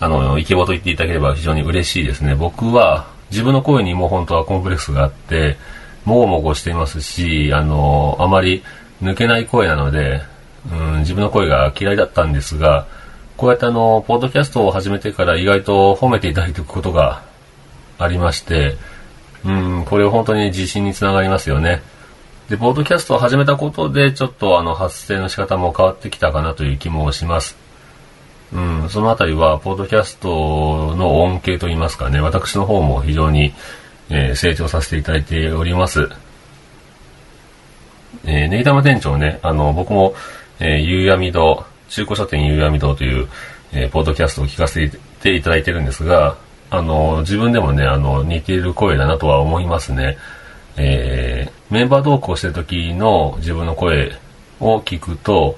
[0.00, 2.34] あの、イケボと言っていただければ非常に嬉しいですね。
[2.34, 5.56] 僕は自分の声にも本当はコンプレックスがあって、
[6.04, 8.62] もごもごしていますし、あの、あまり
[9.02, 10.22] 抜けない声なので、
[10.70, 12.86] うん、自分の声が嫌いだったんですが、
[13.36, 17.22] こうやってあの、ポッドキャストを始めてから意外と褒めていただいていくことが
[17.98, 18.76] ありまして、
[19.44, 21.82] うん、これは本当に自信につながりますよね。
[22.50, 27.56] で、ポッドキャストを始めたことで、ちょっとあの、発声の仕方も変わってきたかなという気もします。
[28.52, 33.54] うん、そのあたりは、ポッドキャストの恩恵といいますかね、私の方も非常に、
[34.10, 36.08] えー成長させていただいております。
[38.24, 40.14] えー、ネギ玉店長ね、あの、僕も、
[40.58, 43.28] えー、夕闇堂、中古書店夕闇堂という、
[43.72, 44.90] えーポッドキャストを聞かせ
[45.22, 46.36] ていただいてるんですが、
[46.70, 50.18] あの、自分でもね、あの、似ている声だなとは思いますね。
[50.76, 54.12] えーメンバー同行してる時の自分の声
[54.58, 55.56] を聞くと、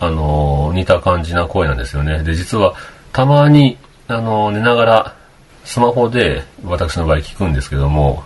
[0.00, 2.22] あの、似た感じな声なんですよね。
[2.22, 2.74] で、実は、
[3.12, 3.76] たまに、
[4.06, 5.16] あの、寝ながら、
[5.68, 8.24] スマホで、私の場合聞くんですけども、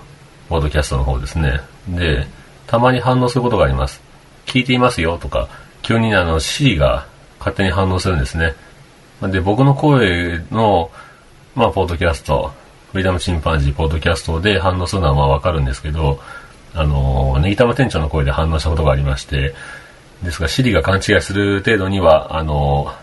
[0.48, 1.60] ポッドキャストの方ですね。
[1.88, 2.24] で、
[2.68, 4.00] たまに反応することがあります。
[4.46, 5.48] 聞いていますよとか、
[5.82, 7.04] 急にあの C が
[7.40, 8.54] 勝手に反応するんですね。
[9.22, 10.92] で、僕の声の、
[11.56, 12.52] まあ、ポッドキャスト、
[12.92, 16.20] フリーダムチンパンジーポッドキャストで反応するのはまあわかるんですけど、
[16.74, 19.52] あの、ネギ玉店長の声で反応したことがありまして、
[20.22, 22.94] ですが、シリが勘違いする程度には、あの、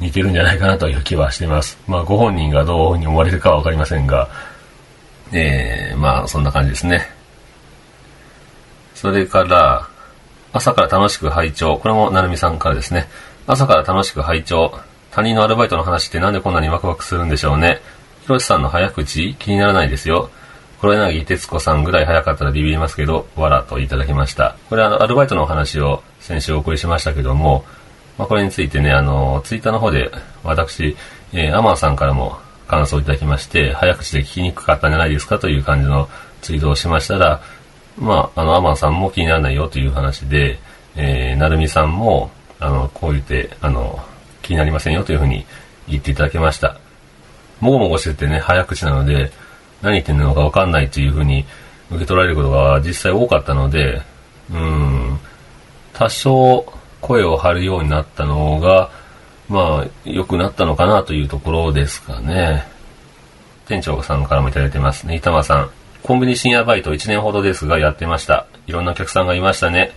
[0.00, 1.78] 似てるんじゃないかなという気はしてます。
[1.86, 4.28] まあ、ご本人がどうに思われるかはわかりませんが、
[5.32, 7.08] えー、まあ、そんな感じですね。
[8.94, 9.88] それから、
[10.52, 11.76] 朝から楽しく拝聴。
[11.76, 13.08] これもなるみさんからですね。
[13.46, 14.78] 朝から楽しく拝聴。
[15.10, 17.80] 他人のアルバイトの話ってなんでこんなにワクワクするんでしょうね。
[18.22, 19.34] ひろしさんの早口？
[19.38, 20.30] 気にならないですよ。
[20.80, 24.56] 黒柳徹子さんぐらい早かったらビビりますけど、わらといただきました。
[24.68, 27.64] これあの、アルバイトのお話を先週お送りしましたけども、
[28.18, 30.10] まあ、これについてね、あの、ツイッターの方で
[30.42, 30.96] 私、
[31.32, 36.08] えーアマンさんからも感想をいただきまして、早口で聞きにくかったんじゃないですかという感じの
[36.42, 37.40] ツイートをしましたら、
[37.96, 40.58] まあ、あの、アマンさんも気にならないよという話で、
[40.96, 44.00] えー、なるみさんも、あの、こう言って、あの、
[44.42, 45.46] 気になりませんよというふうに
[45.88, 46.76] 言っていただきました。
[47.60, 49.30] もごもごしててね、早口なので、
[49.82, 51.44] 何言ってんのかわかんないというふうに
[51.90, 54.02] 受け取られることが実際多かったので、
[54.50, 55.18] うん、
[55.92, 58.90] 多少声を張るようになったのが、
[59.48, 62.64] まあ、良くなったのかなというところですかね。
[63.66, 65.16] 店長さんからもいただいてますね。
[65.16, 65.70] 板間さん。
[66.02, 68.46] コンビニ深夜バイト1年ほどですがやってました。
[68.66, 69.92] いろんなお客さんがいましたね。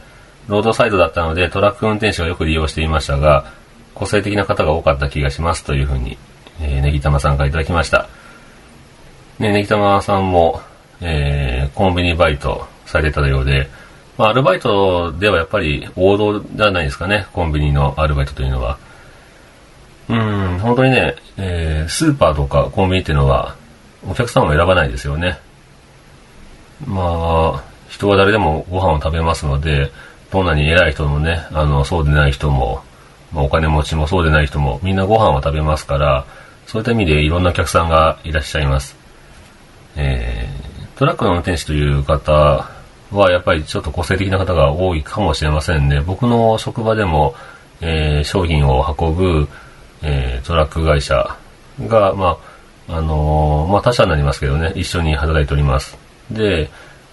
[0.48, 3.46] ロードサイドだったのでトラック運転手がよく利用していましたが、
[3.94, 6.18] 個性的な方が多かった気がしますというふうに、
[6.60, 8.10] えー、ネギタマさんからいただきました。
[9.40, 10.62] ね、ネギタマさんも、
[11.02, 13.70] えー、コンビニバイトされてたようで、
[14.18, 18.78] まあ、アルバイトではやっぱり王道じゃないですかね、コンビニのアルバイトというのは。
[20.10, 23.56] うん、本当にね、えー、スーパーとかコンビニっていうのは、
[24.08, 25.40] お客さんを選ばないですよね。
[26.86, 29.92] まあ、人は誰でもご飯を食べますので、
[30.32, 32.84] どんなに偉い人もね、あの、そうでない人も、
[33.32, 36.26] まあ、お金持ちもそうでない人も、みんなご飯を食べますから、
[36.68, 38.96] そういった意味でいろんなお客さんがいらっしゃいます。
[39.96, 42.70] えー、トラックの運転手という方
[43.12, 46.02] は、やっぱりちょっと個性的な方が多いかもしれませんね。
[46.02, 47.36] 僕の職場でも、
[47.82, 49.48] えー、商品を運ぶ、
[50.02, 51.38] えー、トラック会社
[51.88, 52.38] が、ま
[52.88, 55.98] あ、あのー、まあ、他社になりますけどね、一緒に働いております。
[56.30, 56.70] で、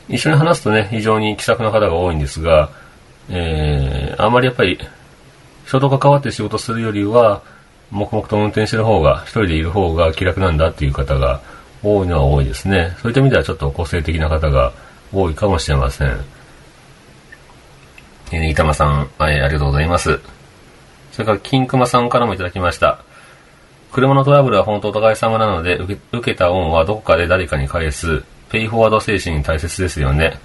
[0.09, 2.71] 一緒に話すとね、非常に気さくな方が多いんですが、
[3.29, 4.79] えー、あまりやっぱり、
[5.67, 7.43] 人と関わって仕事するよりは、
[7.91, 11.41] 黙々と運転してる方が、一人でいる方が気楽なんだっていう方が
[11.83, 12.97] 多いのは多いですね。
[13.03, 14.73] そういった意味ではちょっと個性的な方が
[15.13, 16.21] 多いかもしれません。
[18.33, 20.21] えー、板間さん、はい、ありがとうございます。
[21.13, 23.01] それから、金熊さんからもいただきました。
[23.93, 30.39] 車のトラブルは本当お互い様なので、受け受けた恩はどこかで誰かに返す、ペイフォワード精神大切ですよね。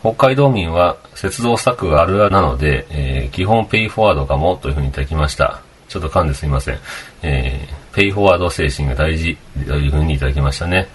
[0.00, 5.62] 北海道民は節動スタックがあるあるなので、えー、基本ペイフォワードかもというふうにいただきました。
[5.88, 6.78] ちょっと噛んですみません。
[7.22, 10.88] えー、ペイフォワード精神が大事というふうにいただきましたね。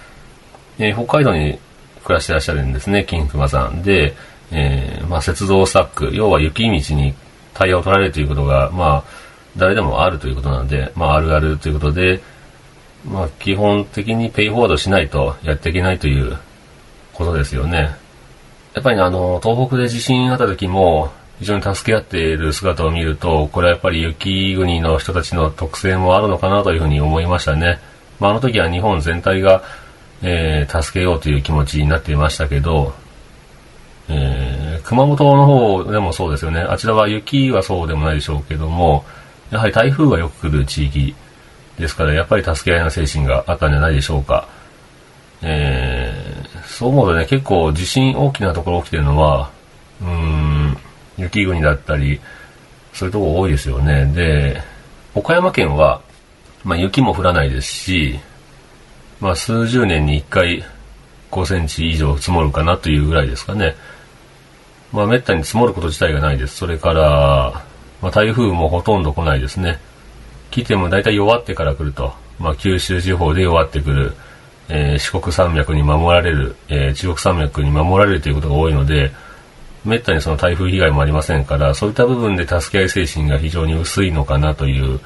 [0.77, 1.59] えー、北海道に
[2.09, 3.83] 暮らしてらっしゃるんですね、金熊さん。
[3.83, 4.15] で、
[4.51, 7.13] えー、まあ、雪道スタック、要は雪道に
[7.53, 12.19] タイヤを取られるということが、まあ、誰でもあるということなので、まあ、あるあるということで、
[13.05, 16.35] まあ、基本的にペイフォワードしないとやっていけないという
[17.13, 17.95] ことですよね。
[18.73, 27.79] やっぱりね、あの、東北で地震あった時も、非常に助け合っている姿を見ると、これはやっぱり雪国の人たちの特性もあるのかなというふうに思いましたね。
[28.19, 29.63] まあ、あの時は日本全体が、
[30.21, 32.93] えー、助けようという気持ちになっていましたけど、
[34.09, 36.61] えー、熊本の方でもそうですよね。
[36.61, 39.05] あちらは雪はそうでもないでしょうけども、
[39.51, 41.15] やはり台風がよく来る地域
[41.77, 44.47] ですから、やっぱり助け合いの精神があったんじゃないでしょうか。
[45.41, 49.49] えー、そう思うとね、結構地震大きなところ起きてるのは、
[50.01, 50.77] うーん、
[51.17, 52.19] 雪国だったり、
[52.93, 54.05] そういうとこ多いですよね。
[54.07, 54.61] で、
[55.15, 56.01] 岡山県は、
[56.63, 58.19] まあ雪も降らないですし、
[59.19, 60.63] まあ数十年に1回
[61.31, 63.75] 5センチ以上積もるかなというぐらいですかね。
[64.91, 66.55] まあ滅多に積もること自体がないです。
[66.55, 67.63] それから、
[68.01, 69.79] まあ台風もほとんど来ないですね。
[70.51, 72.13] 来ても大体弱ってから来ると。
[72.39, 74.13] まあ九州地方で弱ってくる。
[74.69, 79.11] えー、四国山脈に守られる、えー、中国山脈に守られるということが多いので、
[79.83, 84.99] めったにその台風被害もありませんから、そういった部分で助け合い精神が非常に薄いのかなという、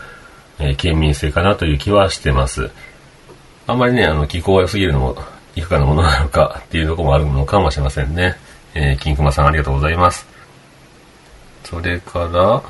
[0.60, 2.72] えー、県民性かなという気はしてます。
[3.68, 5.16] あんまりね、あの、気候が良すぎるのも、
[5.56, 8.36] いかがなものなのかっていうとこもあるのかもしれませんね。
[8.74, 10.28] えー、金熊さんありがとうございます。
[11.64, 12.64] それから、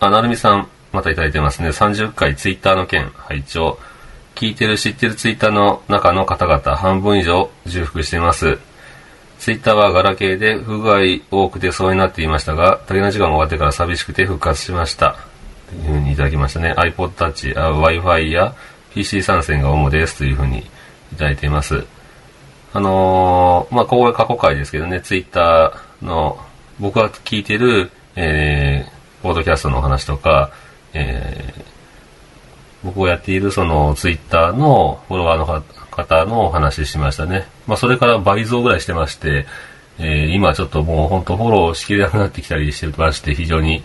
[0.00, 1.70] あ、なるみさん、またいただいてますね。
[1.70, 3.78] 30回ツイッターの件、拝聴
[4.34, 8.58] 聞いてる知ってるツイッターの中の方々半分以上重複しています。
[9.38, 15.16] ツイッターはガラケーで不具合多くてそうになっていましたが、竹の時間が終わってから寂しくて復活しました。
[15.68, 16.74] というふうにいただきましたね。
[16.76, 18.54] iPod Touch、Wi-Fi や
[18.94, 21.84] PC 参戦が主ですというふうにいただいています。
[22.72, 26.38] あのー、まあ、ここが過去回ですけどね、ツイッターの
[26.80, 30.50] 僕が聞いてる、えー、ポードキャストの話とか、
[30.92, 31.64] えー、
[32.84, 37.46] 僕をやっているそのツイッターのフォロワーの方のお話しましたね。
[37.66, 39.46] まあ、それから倍増ぐらいしてまして、
[39.98, 43.84] えー、今ちょっともう本当フォローしきれなくなってきたりしてまして、非常に、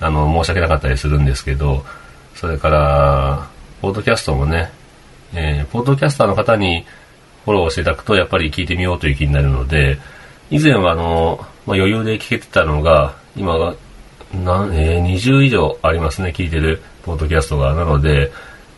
[0.00, 1.84] あの、申し訳なかったりするんですけど、
[2.34, 3.48] それから、
[3.80, 4.70] ポッドキャストもね、
[5.34, 6.84] えー、ポッドキャスターの方に
[7.44, 9.98] フォローしていただくと、やっぱり聞いてみようという気になるので、
[10.50, 13.74] 以前はあの、まあ、余裕で聞けてたのが、今が、
[14.34, 17.74] なん、えー、20以上ありますね、聞いてるポッドキャストが。
[17.74, 18.32] なので、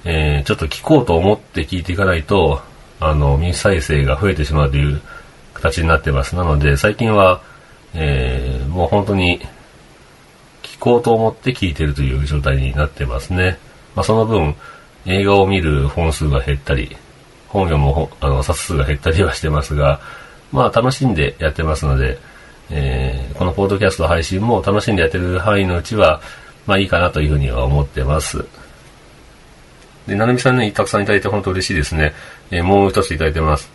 [0.05, 2.61] えー、ちょっと聞こうと思って聞いていかないと、
[3.01, 5.01] あの、未再生が増えてしまうという
[5.55, 6.37] 形になってます。
[6.37, 7.41] なので、最近は、
[7.95, 9.41] えー、もう本当に、
[10.63, 13.59] 聞こうと思って聞いてるという状態になってますね。
[13.97, 14.55] まあ、その分、
[15.09, 16.95] 映画を見る本数が減ったり、
[17.49, 20.01] 本読むあの冊数が減ったりはしてますが、
[20.53, 22.19] まあ楽しんでやってますので、
[22.71, 26.21] えー、このポッドキャスト配信も楽しんでやってる範囲のうちは、
[26.67, 28.45] まあいいかなというふうには思ってます。
[30.07, 32.13] で、なるみさんね、たくさんいただいて本当嬉しいですね。
[32.51, 33.71] えー、もう一ついただいてます。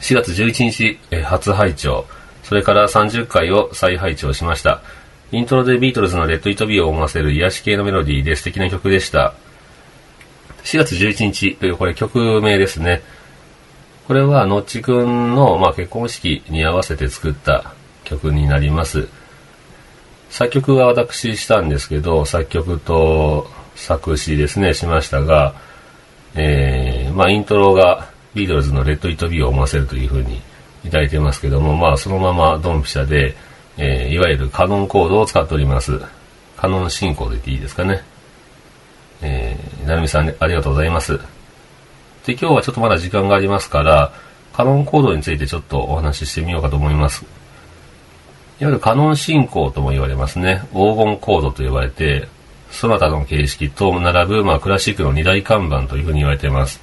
[0.00, 2.06] 4月11日、えー、初拝聴
[2.44, 4.80] それから30回を再拝聴しました。
[5.32, 9.34] イントロでビートルズのレッド・イット・ビーを思わせる癒し系のメロディーで素敵な曲でした。
[10.66, 13.00] 4月11日というこれ曲名ですね。
[14.08, 19.06] これはのっちくんの、まあ、結婚式に合わせて作った曲になります。
[20.28, 25.54] 作曲は私したんですけど、作曲と作詞ですね、しましたが、
[26.34, 30.42] えー、まあ、イントロがビートルズのレッド・イット・ビーを思わせるという風に
[30.84, 33.36] いただいてますけども、まあ、そのままドンピシャで、
[33.76, 36.00] えー、いわゆるカノンコードを使っております。
[36.56, 38.02] カノン進行と言っていいですかね。
[39.22, 41.18] えー、なるみさんありがとうございます。
[42.26, 44.12] で、今日はちょっとまだ時間がありますから、
[44.52, 47.24] カノンコードについてちょっとお話ししてみようかと思います。
[48.58, 50.62] いわゆるカノン進行とも言われますね。
[50.72, 52.28] 黄金コードと呼ばれて、
[52.70, 56.80] その他の形式と並ぶ、まあ、クラシックの二大看板というふうに言われています。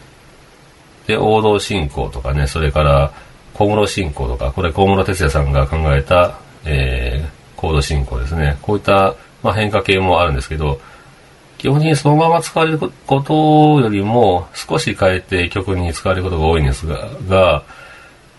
[1.07, 3.11] で、王道進行とかね、それから
[3.53, 8.57] 小室進行とか、これ小室哲也さんが考えた、えー、コード進行ですね。
[8.61, 10.79] こういった、まあ、変化系もあるんですけど、
[11.63, 17.63] 基本的にそのまま使われることよりも少し変えて曲に使われることが多いんですが、が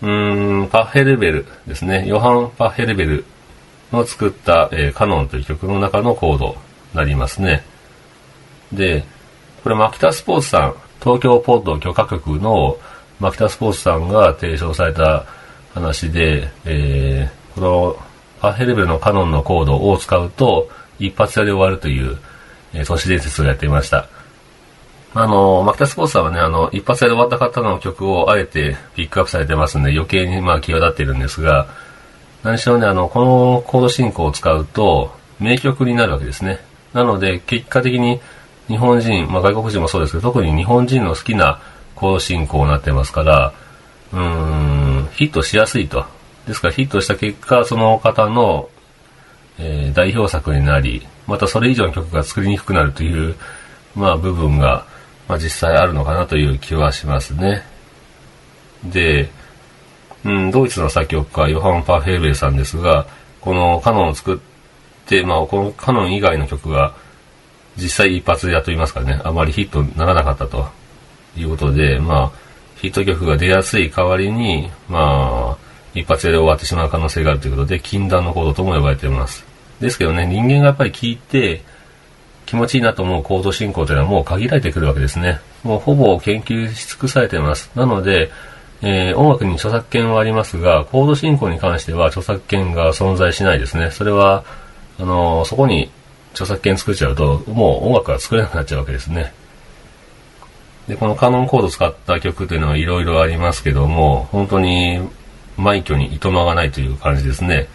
[0.03, 2.07] うーん、パッヘルベルですね。
[2.07, 3.25] ヨハン・パッヘルベル
[3.93, 6.55] の作った、えーカノンという曲の中のコードに
[6.93, 7.65] なりますね。
[8.75, 9.07] で、
[9.63, 12.77] これマキタスポーツさん、東京ポッド許可局の
[13.21, 15.25] マキタスポーツさんが提唱された
[15.73, 17.97] 話で、えーこの
[18.43, 22.19] パッヘルベルのカノンのコードを使うと一発屋で終わるという、
[22.75, 24.09] えー都市伝説をやっていました。
[25.17, 31.69] あの、マキタスポーツさんはね、あの、一発で終わった方の曲をあえてピックアップされてますんで余計にまあ際立っているんですが、
[32.43, 36.59] 何しろね、あの、このコード進行を使うと名曲になるわけですね。
[36.93, 38.21] なので、結果的に
[38.67, 41.61] 日本人、まあ外国人もそうですけど、特に日本人の好きな
[41.95, 43.53] コード進行になってますから、
[44.13, 46.05] うーん、ヒットしやすいと。
[46.47, 48.69] ですからヒットした結果、その方の、
[49.59, 53.35] えー代表作になり、またそれ以上の曲が作りにくくなるという、
[53.95, 54.87] まあ部分が、
[55.29, 57.63] まあ実際あるのかなという気はしますね。
[58.85, 59.31] で、
[60.25, 63.07] うん、ドイツの作曲家、ヨハン・パーヘルベルさんですが、
[63.41, 64.39] このカノンを作っ
[65.07, 66.95] て、まあこのカノン以外の曲が
[67.77, 70.69] 実際一発屋といますかね、あまりヒットにならなかったと
[71.37, 72.45] いうことで、まあ、
[72.77, 79.44] ヒット曲が出やすい代わりに、まあ、一発で終わってしまう可能性があるということで、禁断のコードとも呼ばれています。
[79.81, 81.63] ですけどね、人間がやっぱり聞いて、
[82.47, 85.41] 気持ちいいなと思うコード進行というのはもう限られてくるわけですね。
[85.63, 87.71] もうほぼ研究し尽くされています。
[87.75, 88.31] なので、
[88.83, 93.91] えー音楽に著作権はありますが、コード進行に関しては著作権が存在しないですね。
[93.91, 94.45] それは、
[94.99, 95.91] あのーそこに
[96.33, 99.33] 著作権作っちゃうと、もう音楽が作れなくなっちゃうわけですね。
[100.89, 105.01] で、このカノンコード使った曲というのはいろいろありますけども、本当に
[105.57, 107.69] 枚挙にいとまがないという感じですね。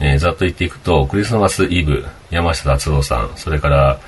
[0.00, 3.98] えーざっと言っていくと、クリスマスイブ、山下達郎さん、それから、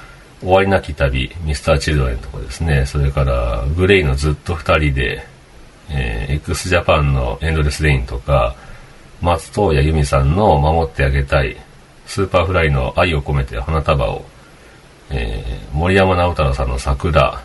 [0.40, 5.26] 終わりなき旅、ミスターチルドレンとかですね、それから、グレイのずっと二人で、
[5.90, 8.54] えー、x ジャパンのエンドレスレインとか、
[9.20, 11.56] 松任谷由実さんの守ってあげたい、
[12.06, 14.24] スーパーフライの愛を込めて花束を、
[15.10, 17.42] えー森山直太朗さんの桜、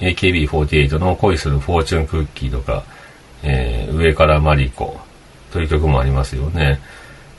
[0.00, 2.84] AKB48 の恋するフォーチュンクッキーとか、
[3.42, 4.98] えー上からマリコ
[5.52, 6.80] という曲もありますよね。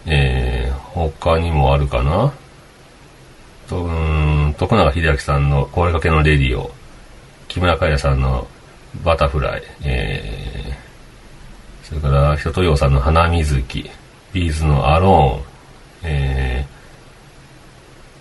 [0.10, 2.34] えー他にもあるかな？
[3.70, 6.72] と、うん、徳永英明さんの壊れかけの Radio、
[7.48, 8.48] 木村カエラさんの
[9.04, 13.90] Butterfly、えー、それから一青窈さんのハナミズキ、
[14.34, 16.66] B'z の ALONE、え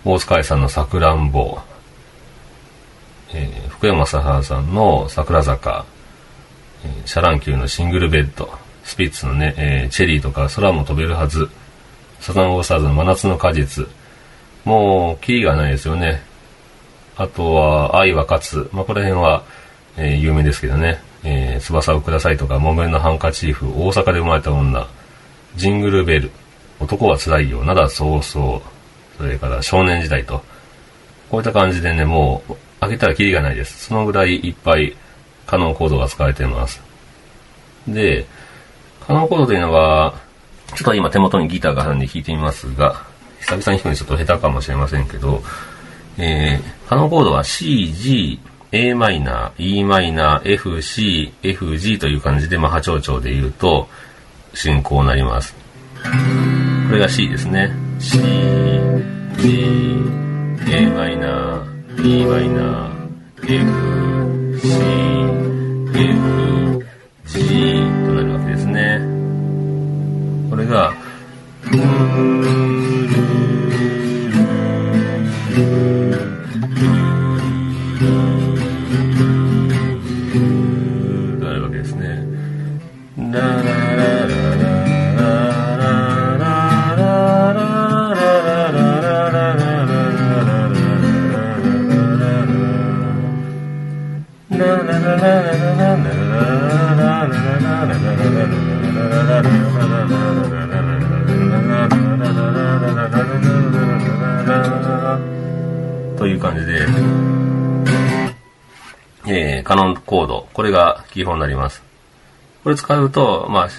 [0.05, 1.59] ー、大塚愛さんのさくらんぼ、
[3.33, 5.85] えー福山雅治さんの桜坂、
[6.85, 11.49] えーシャ乱Q のシングルベッド、スピッツのね、えーチェリーとか空も飛べるはず、
[12.29, 13.87] サザンオールスターズの真夏の果実、
[14.63, 16.21] もう、キリがないですよね。
[17.17, 18.69] あとは、愛は勝つ。
[18.71, 19.43] まあ、この辺は、
[19.97, 21.01] えー有名ですけどね。
[21.23, 24.87] えー翼をくださいとか、木綿のハンカチーフ、大阪で生まれた女、
[25.55, 26.29] ジングルベル、
[26.79, 28.61] 男は辛いよ、灘早々、
[29.17, 30.43] それから少年時代と、
[31.31, 33.85] こういった感じでね、もう、開けたらキリがないです。
[33.85, 34.95] そのぐらいいっぱい、
[35.47, 36.79] カノンコードが使われています。
[37.87, 38.27] で、
[39.07, 40.28] カノンコードというのは、
[40.75, 43.05] ちょっと今手元にギターがあるんで弾いてみますが、
[43.41, 45.41] 久々に弾くのちょっと下手かもしれませんけど、
[46.17, 48.39] えー、カノンコードは C、G、
[48.71, 53.87] a マイナー、e マイナー、F、C、F、G という感じで、まあ、波長長で言うと、
[54.53, 55.55] 進行になります。
[56.87, 57.71] これが C ですね。
[57.99, 58.23] C、G、
[60.71, 64.67] a マイナー、e マイナー、F、C、
[65.95, 66.85] F、
[67.25, 67.98] G
[70.65, 70.93] とな
[106.19, 106.85] という感じで、
[109.25, 110.49] えー、カノンコード。
[110.53, 111.81] これが基本になります。
[112.61, 113.69] これ使うと、まあ、ラ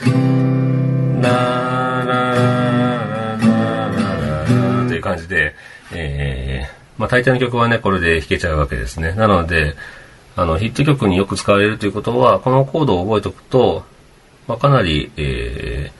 [2.02, 5.54] ーラーラーラーという感じで、
[5.92, 9.12] えー、まあ大抵の曲はね、これで弾けちゃうわけですね。
[9.12, 9.74] なので、
[10.34, 13.84] あの、ヒット曲によく使われるということは、このコードを覚えておくと、
[14.48, 15.90] まあ、かなり、え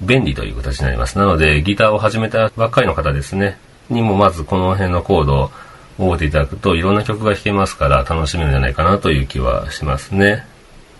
[0.00, 1.18] ー、便利という形になります。
[1.18, 3.58] なので、ギターを始めたばっかりの方ですね、
[3.90, 5.50] にもまずこの辺のコードを
[5.98, 10.46] 覚えていただくと、いろんな曲が弾けますから楽しめるんじゃないかなという気はしますね。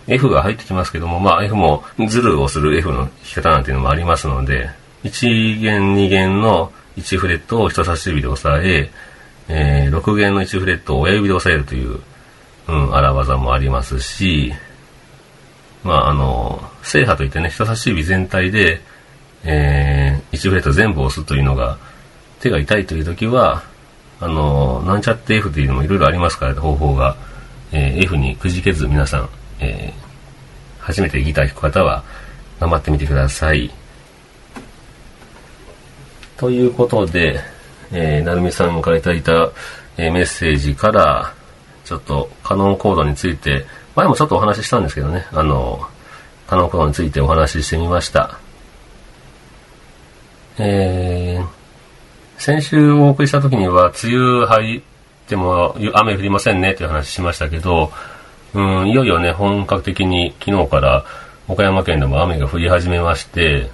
[0.07, 4.69] F が入ってきますけども、まあ F もズルをする F の弾き方なんていうのもありますので、
[5.03, 8.89] 1弦2弦の1フレットを人差し指で押さえ、
[9.47, 12.01] えー、6弦の1フレットを親指で押さえるという、
[12.67, 14.53] うん、荒技もありますし、
[15.83, 18.81] まああの、制覇といってね、人差し指全体で、
[19.43, 21.77] えー、1フレット全部押すというのが、
[22.41, 23.63] 手が痛いという時は、
[24.19, 27.15] あの、なんちゃって F というのもいろいろありますから、方法が。
[27.71, 32.03] えー、F にくじけず皆さん、えー、初めてギター弾く方は
[32.59, 33.71] 頑張ってみてください。
[36.37, 37.39] ということで、
[37.91, 39.51] えー、なるみさんからいただいた、
[39.97, 41.33] えー、メッセージから、
[41.85, 43.65] ちょっとカノンコードについて、
[43.95, 45.85] 前もちょっとお話ししたんですけどね、あの、
[46.47, 48.39] カノンコードについてお話ししてみました。
[50.57, 51.58] えー、
[52.39, 54.81] 先週お送りした時には、梅雨入っ
[55.27, 57.91] ても雨降りませんねという話しましたけど、
[58.53, 61.05] うん、いよいよね、本格的に昨日から
[61.49, 63.69] 岡山県でも雨が降り始めまして、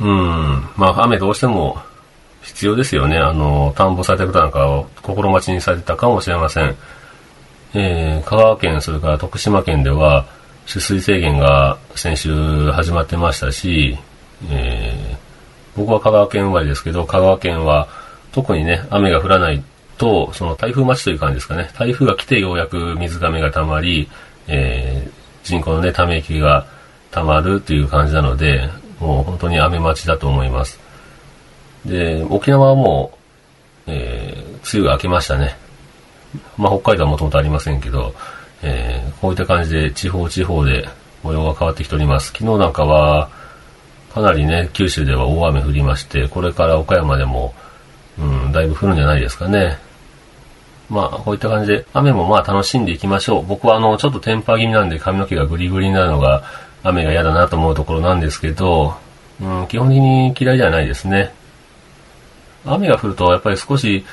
[0.00, 1.78] うん、まあ雨どうしても
[2.42, 3.16] 必要ですよね。
[3.16, 6.76] あの、田んぼされた方なんかを心待ちにされてたかもしれません。
[7.74, 10.26] えー、香川県、それから徳島県では、
[10.66, 13.96] 取水制限が先週始まってましたし、
[14.50, 15.16] え、
[15.78, 17.88] 僕は香川県生まれですけど、香川県は
[18.32, 19.62] 特にね、雨が降らない
[19.96, 21.70] と、その台風待ちという感じですかね。
[21.78, 24.08] 台風が来てようやく水がめが溜まり、
[24.48, 26.66] えー、人口のね、ため息が
[27.10, 28.68] 溜まるという感じなので、
[29.00, 30.78] もう本当に雨待ちだと思います。
[31.86, 33.12] で、沖縄はも
[33.86, 35.56] う、えー、梅雨が明けましたね。
[36.56, 38.14] まあ、北海道はもともとありませんけど、
[38.62, 40.88] えー、こういった感じで地方地方で
[41.22, 42.28] 模様が変わってきております。
[42.28, 43.30] 昨日なんかは、
[44.12, 47.54] かなりね、九州では大雨降りまして、これから岡山でも、
[48.18, 49.78] うん、だいぶ降るんじゃないですかね。
[50.88, 53.46] まあ、こういった感じで、雨もまあ楽しんでいきましょう。
[53.46, 56.42] 僕はあの、ちょっとテンパ気味なんで髪の毛がグリグリになるのが、
[56.82, 58.94] 雨が嫌だなと思うところなんですけど、
[59.40, 61.32] うん、基本的に嫌いではないですね。
[62.64, 64.04] 雨が降ると、やっぱり少し、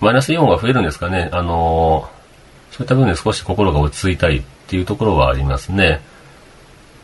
[0.00, 1.30] マイナスイオンが増えるんですかね。
[1.32, 2.08] あの
[2.70, 6.00] そういった部分で少し心が落ち着いたりっていうところはありますね。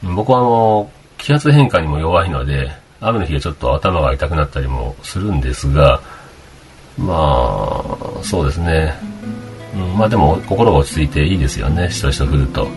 [0.02, 0.90] 僕はあの、
[1.22, 6.00] 気圧変化にも弱いので、雨の日はちょっと頭が痛くなったりもするんですが、
[6.98, 8.94] まあ、そうですね。
[9.74, 12.68] うん、まあでも、心が落ち着いていいですよね、しとしと降ると。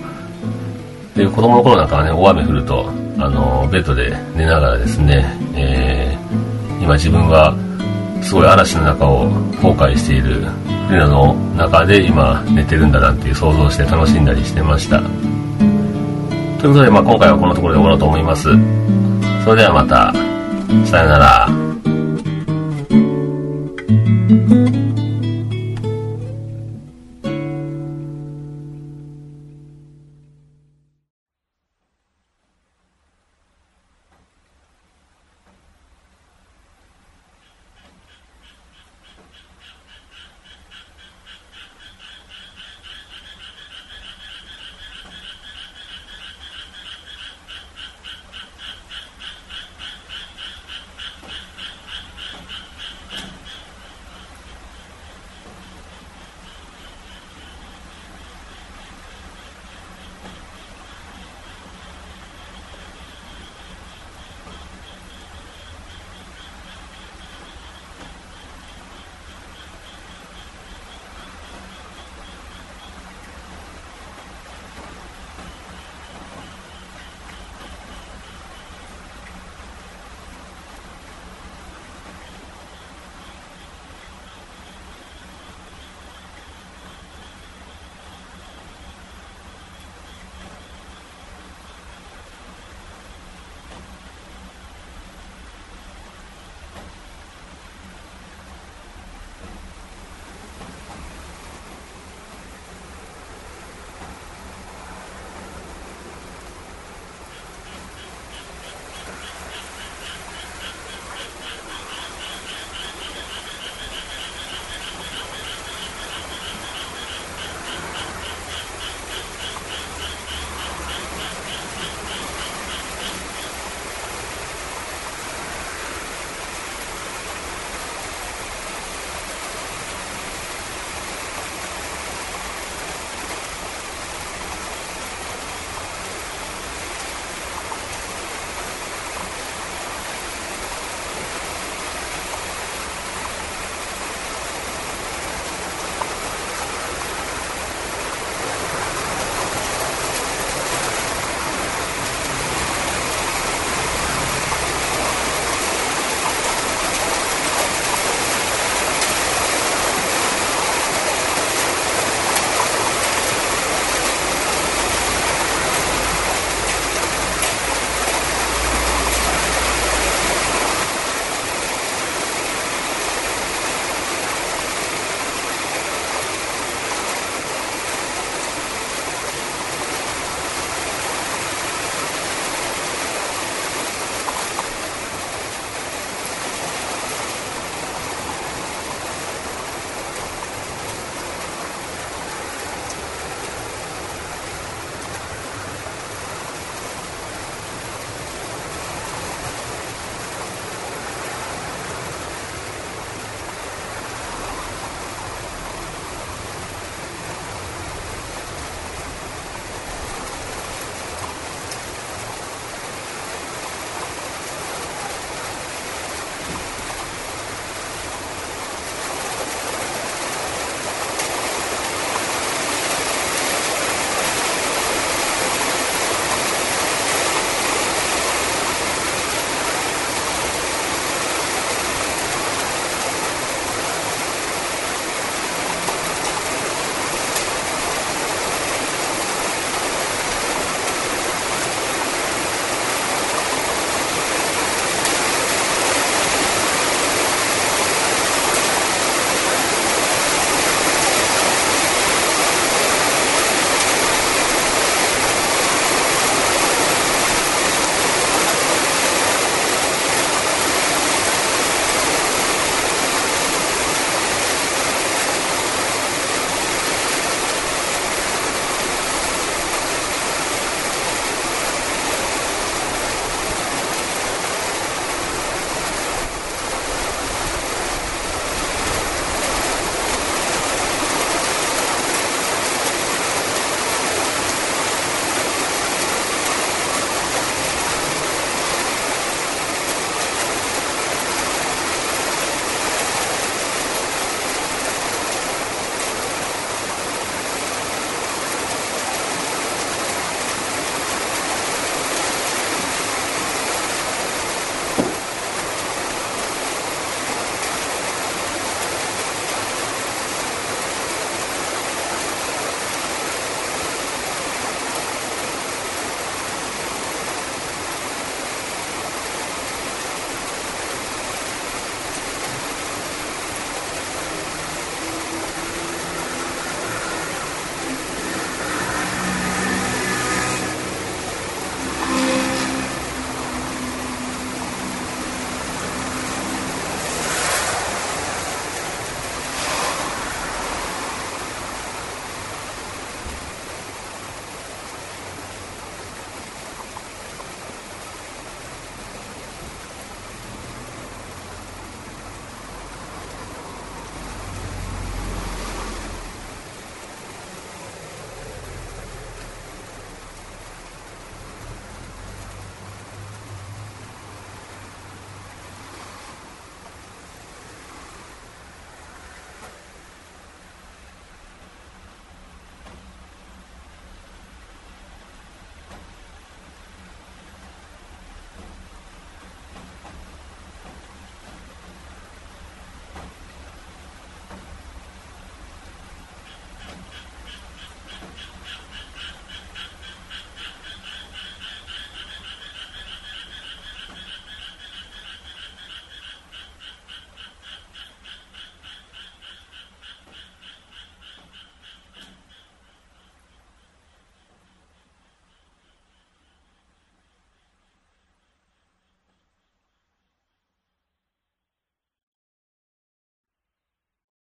[1.15, 5.25] で、子供の頃なんかはね、大雨降ると、あの、ベッドで寝ながらですね、
[5.55, 7.55] えー、今自分は、
[8.21, 9.27] すごい嵐の中を
[9.61, 10.47] 後悔している
[10.87, 15.01] 船の中で今寝てるんだなっていう想像して楽しんだりしてました。
[16.63, 18.43] ということで、まあ今回はこのところで終わろうと思います。
[19.43, 20.13] それではまた、
[20.87, 21.49] さよなら。
[24.29, 24.82] thank you